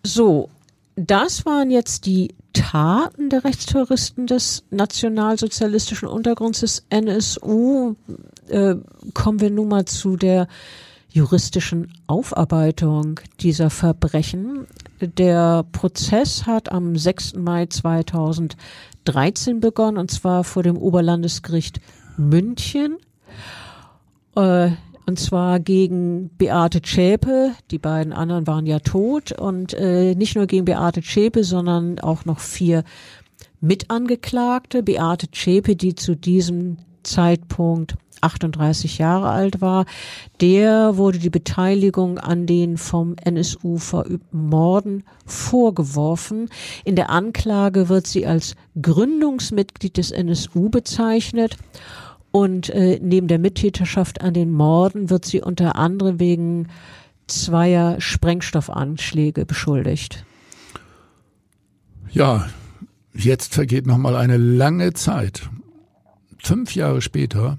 [0.03, 0.49] so,
[0.95, 7.95] das waren jetzt die Taten der Rechtsterroristen des nationalsozialistischen Untergrunds des NSU.
[8.47, 8.76] Äh,
[9.13, 10.47] kommen wir nun mal zu der
[11.09, 14.67] juristischen Aufarbeitung dieser Verbrechen.
[15.01, 17.36] Der Prozess hat am 6.
[17.36, 21.80] Mai 2013 begonnen und zwar vor dem Oberlandesgericht
[22.20, 22.97] München.
[24.36, 24.72] Äh,
[25.05, 27.53] und zwar gegen Beate Zschäpe.
[27.72, 29.32] Die beiden anderen waren ja tot.
[29.32, 32.84] Und äh, nicht nur gegen Beate Zschäpe, sondern auch noch vier
[33.59, 34.84] Mitangeklagte.
[34.84, 39.86] Beate Zschäpe, die zu diesem Zeitpunkt 38 Jahre alt war,
[40.41, 46.49] der wurde die Beteiligung an den vom NSU verübten Morden vorgeworfen.
[46.84, 51.57] In der Anklage wird sie als Gründungsmitglied des NSU bezeichnet.
[52.32, 56.67] Und äh, neben der Mittäterschaft an den Morden wird sie unter anderem wegen
[57.27, 60.25] zweier Sprengstoffanschläge beschuldigt.
[62.11, 62.47] Ja,
[63.13, 65.49] jetzt vergeht noch mal eine lange Zeit.
[66.41, 67.57] Fünf Jahre später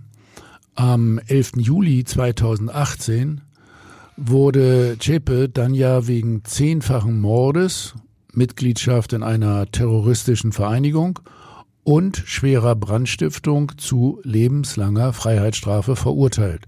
[0.74, 1.52] am 11.
[1.56, 3.42] Juli 2018
[4.16, 7.94] wurde Cepe dann ja wegen zehnfachen Mordes,
[8.32, 11.20] Mitgliedschaft in einer terroristischen Vereinigung
[11.84, 16.66] und schwerer Brandstiftung zu lebenslanger Freiheitsstrafe verurteilt.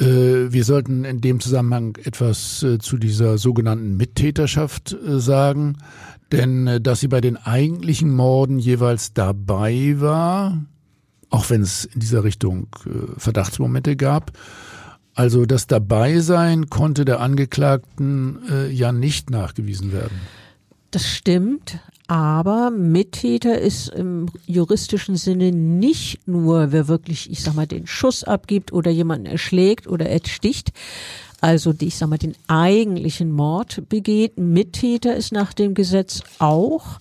[0.00, 5.78] Äh, wir sollten in dem Zusammenhang etwas äh, zu dieser sogenannten Mittäterschaft äh, sagen,
[6.32, 10.64] denn dass sie bei den eigentlichen Morden jeweils dabei war,
[11.28, 12.68] auch wenn es in dieser Richtung
[13.16, 14.30] Verdachtsmomente gab.
[15.14, 18.38] Also das Dabeisein konnte der Angeklagten
[18.70, 20.20] ja nicht nachgewiesen werden.
[20.92, 21.80] Das stimmt,
[22.10, 28.24] aber Mittäter ist im juristischen Sinne nicht nur, wer wirklich, ich sag mal, den Schuss
[28.24, 30.72] abgibt oder jemanden erschlägt oder ersticht,
[31.40, 34.38] also ich sag mal, den eigentlichen Mord begeht.
[34.38, 36.98] Mittäter ist nach dem Gesetz auch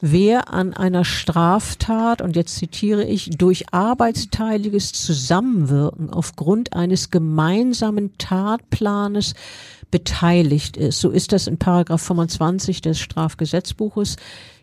[0.00, 9.34] wer an einer Straftat, und jetzt zitiere ich, durch arbeitsteiliges Zusammenwirken aufgrund eines gemeinsamen Tatplanes
[9.90, 11.00] beteiligt ist.
[11.00, 14.16] So ist das in Paragraph 25 des Strafgesetzbuches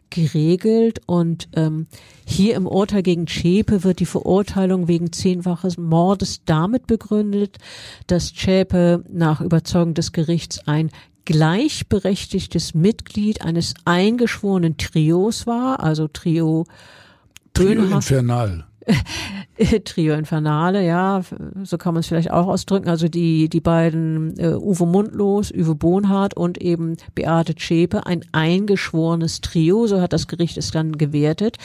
[0.10, 1.88] geregelt und ähm,
[2.26, 7.58] hier im Urteil gegen Zschäpe wird die Verurteilung wegen zehnfaches Mordes damit begründet,
[8.06, 10.92] dass Zschäpe nach Überzeugung des Gerichts ein
[11.26, 16.66] gleichberechtigtes Mitglied eines eingeschworenen Trios war, also Trio
[17.54, 18.66] Trio Infernal.
[19.86, 21.22] Trio Infernale, ja,
[21.64, 22.90] so kann man es vielleicht auch ausdrücken.
[22.90, 29.42] Also die, die beiden äh, Uwe Mundlos, Uwe Bohnhardt und eben Beate Zschäpe, ein eingeschworenes
[29.42, 31.58] Trio, so hat das Gericht es dann gewertet.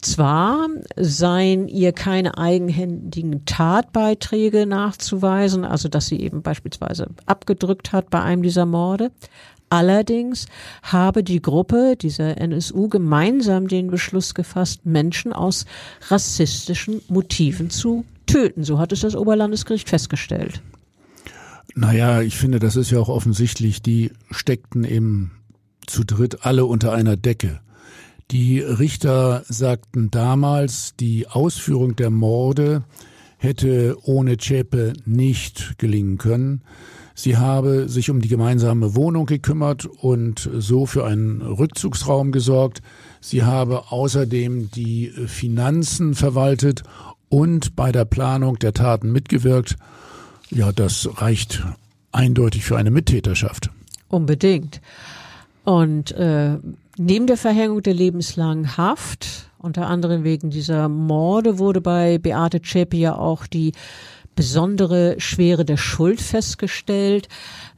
[0.00, 8.20] Zwar seien ihr keine eigenhändigen Tatbeiträge nachzuweisen, also dass sie eben beispielsweise abgedrückt hat bei
[8.20, 9.10] einem dieser Morde,
[9.72, 10.48] Allerdings
[10.82, 15.64] habe die Gruppe, dieser NSU, gemeinsam den Beschluss gefasst, Menschen aus
[16.10, 18.64] rassistischen Motiven zu töten.
[18.64, 20.60] So hat es das Oberlandesgericht festgestellt.
[21.74, 23.80] Naja, ich finde, das ist ja auch offensichtlich.
[23.80, 25.30] Die steckten eben
[25.86, 27.60] zu dritt alle unter einer Decke.
[28.30, 32.84] Die Richter sagten damals, die Ausführung der Morde
[33.38, 36.60] hätte ohne Zschäpe nicht gelingen können.
[37.14, 42.80] Sie habe sich um die gemeinsame Wohnung gekümmert und so für einen Rückzugsraum gesorgt.
[43.20, 46.82] Sie habe außerdem die Finanzen verwaltet
[47.28, 49.76] und bei der Planung der Taten mitgewirkt.
[50.50, 51.62] Ja, das reicht
[52.12, 53.70] eindeutig für eine Mittäterschaft.
[54.08, 54.80] Unbedingt.
[55.64, 56.58] Und äh,
[56.98, 62.96] neben der Verhängung der lebenslangen Haft, unter anderem wegen dieser Morde, wurde bei Beate Zschäpe
[62.96, 63.72] ja auch die
[64.34, 67.28] besondere Schwere der Schuld festgestellt.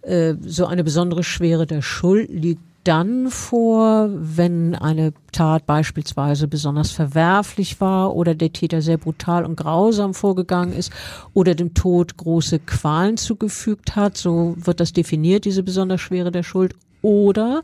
[0.03, 6.91] Äh, so eine besondere Schwere der Schuld liegt dann vor, wenn eine Tat beispielsweise besonders
[6.91, 10.93] verwerflich war oder der Täter sehr brutal und grausam vorgegangen ist
[11.33, 14.19] oder dem Tod große Qualen zugefügt hat.
[14.19, 16.75] So wird das definiert, diese besonders schwere der Schuld.
[17.01, 17.63] Oder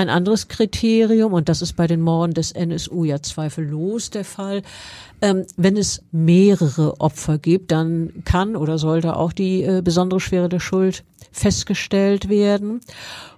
[0.00, 4.62] ein anderes Kriterium, und das ist bei den Morden des NSU ja zweifellos der Fall,
[5.22, 10.48] ähm, wenn es mehrere Opfer gibt, dann kann oder sollte auch die äh, besondere Schwere
[10.48, 12.80] der Schuld festgestellt werden.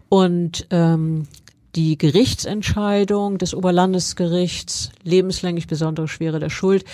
[0.08, 1.26] Und ähm,
[1.74, 6.84] die Gerichtsentscheidung des Oberlandesgerichts, lebenslänglich besondere Schwere der Schuld,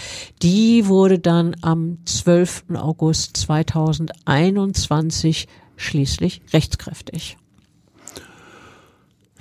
[0.40, 2.66] die wurde dann am 12.
[2.74, 7.38] August 2021 schließlich rechtskräftig.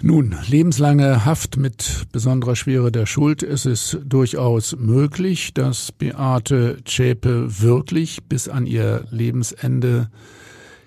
[0.01, 3.41] Nun, lebenslange Haft mit besonderer Schwere der Schuld.
[3.41, 10.09] Es ist durchaus möglich, dass Beate Zschäpe wirklich bis an ihr Lebensende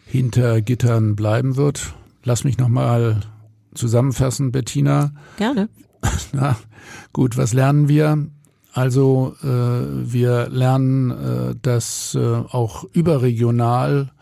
[0.07, 1.95] hinter Gittern bleiben wird.
[2.23, 3.21] Lass mich nochmal
[3.75, 5.13] zusammenfassen, Bettina.
[5.39, 5.69] Gerne.
[6.33, 6.57] Na,
[7.13, 8.29] gut, was lernen wir?
[8.73, 14.13] Also äh, wir lernen, äh, dass äh, auch überregional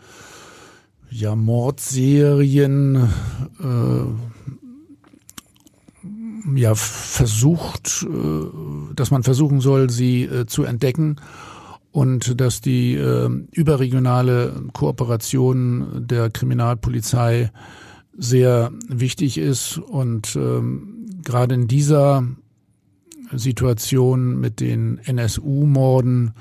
[1.11, 3.09] ja Mordserien
[3.59, 4.39] äh,
[6.55, 11.17] ja versucht, äh, dass man versuchen soll, sie äh, zu entdecken
[11.91, 17.51] und dass die äh, überregionale Kooperation der Kriminalpolizei
[18.17, 22.25] sehr wichtig ist und ähm, gerade in dieser
[23.31, 26.33] Situation mit den NSU-Morden,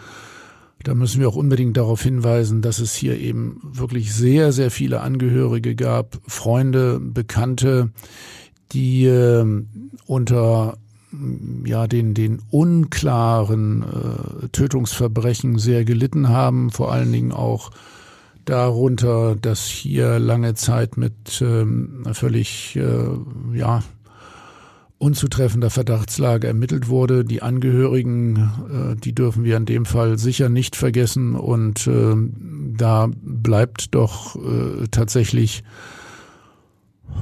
[0.83, 5.01] da müssen wir auch unbedingt darauf hinweisen, dass es hier eben wirklich sehr, sehr viele
[5.01, 7.91] Angehörige gab, Freunde, Bekannte,
[8.73, 9.45] die äh,
[10.07, 10.79] unter
[11.65, 17.71] ja den den unklaren äh, Tötungsverbrechen sehr gelitten haben, vor allen Dingen auch
[18.45, 23.83] darunter, dass hier lange Zeit mit ähm, völlig äh, ja
[24.99, 27.25] unzutreffender Verdachtslage ermittelt wurde.
[27.25, 32.15] Die Angehörigen, äh, die dürfen wir in dem Fall sicher nicht vergessen und äh,
[32.77, 35.63] da bleibt doch äh, tatsächlich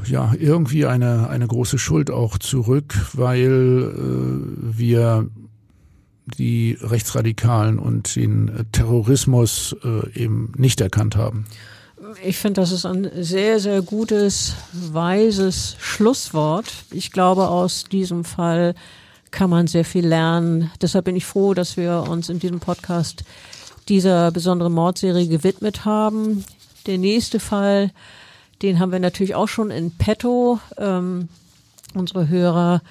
[0.04, 5.28] ja irgendwie eine eine große Schuld auch zurück, weil äh, wir
[6.26, 11.44] die Rechtsradikalen und den Terrorismus äh, eben nicht erkannt haben.
[12.22, 16.72] Ich finde, das ist ein sehr, sehr gutes, weises Schlusswort.
[16.90, 18.74] Ich glaube, aus diesem Fall
[19.30, 20.70] kann man sehr viel lernen.
[20.80, 23.24] Deshalb bin ich froh, dass wir uns in diesem Podcast
[23.88, 26.44] dieser besonderen Mordserie gewidmet haben.
[26.86, 27.90] Der nächste Fall,
[28.62, 30.60] den haben wir natürlich auch schon in petto.
[30.78, 31.28] Ähm,
[31.94, 32.82] unsere Hörer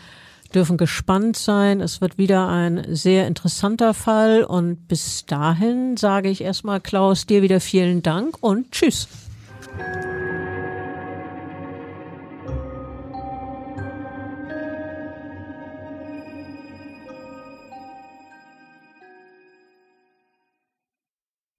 [0.53, 1.81] dürfen gespannt sein.
[1.81, 7.41] Es wird wieder ein sehr interessanter Fall und bis dahin sage ich erstmal Klaus dir
[7.41, 9.07] wieder vielen Dank und tschüss.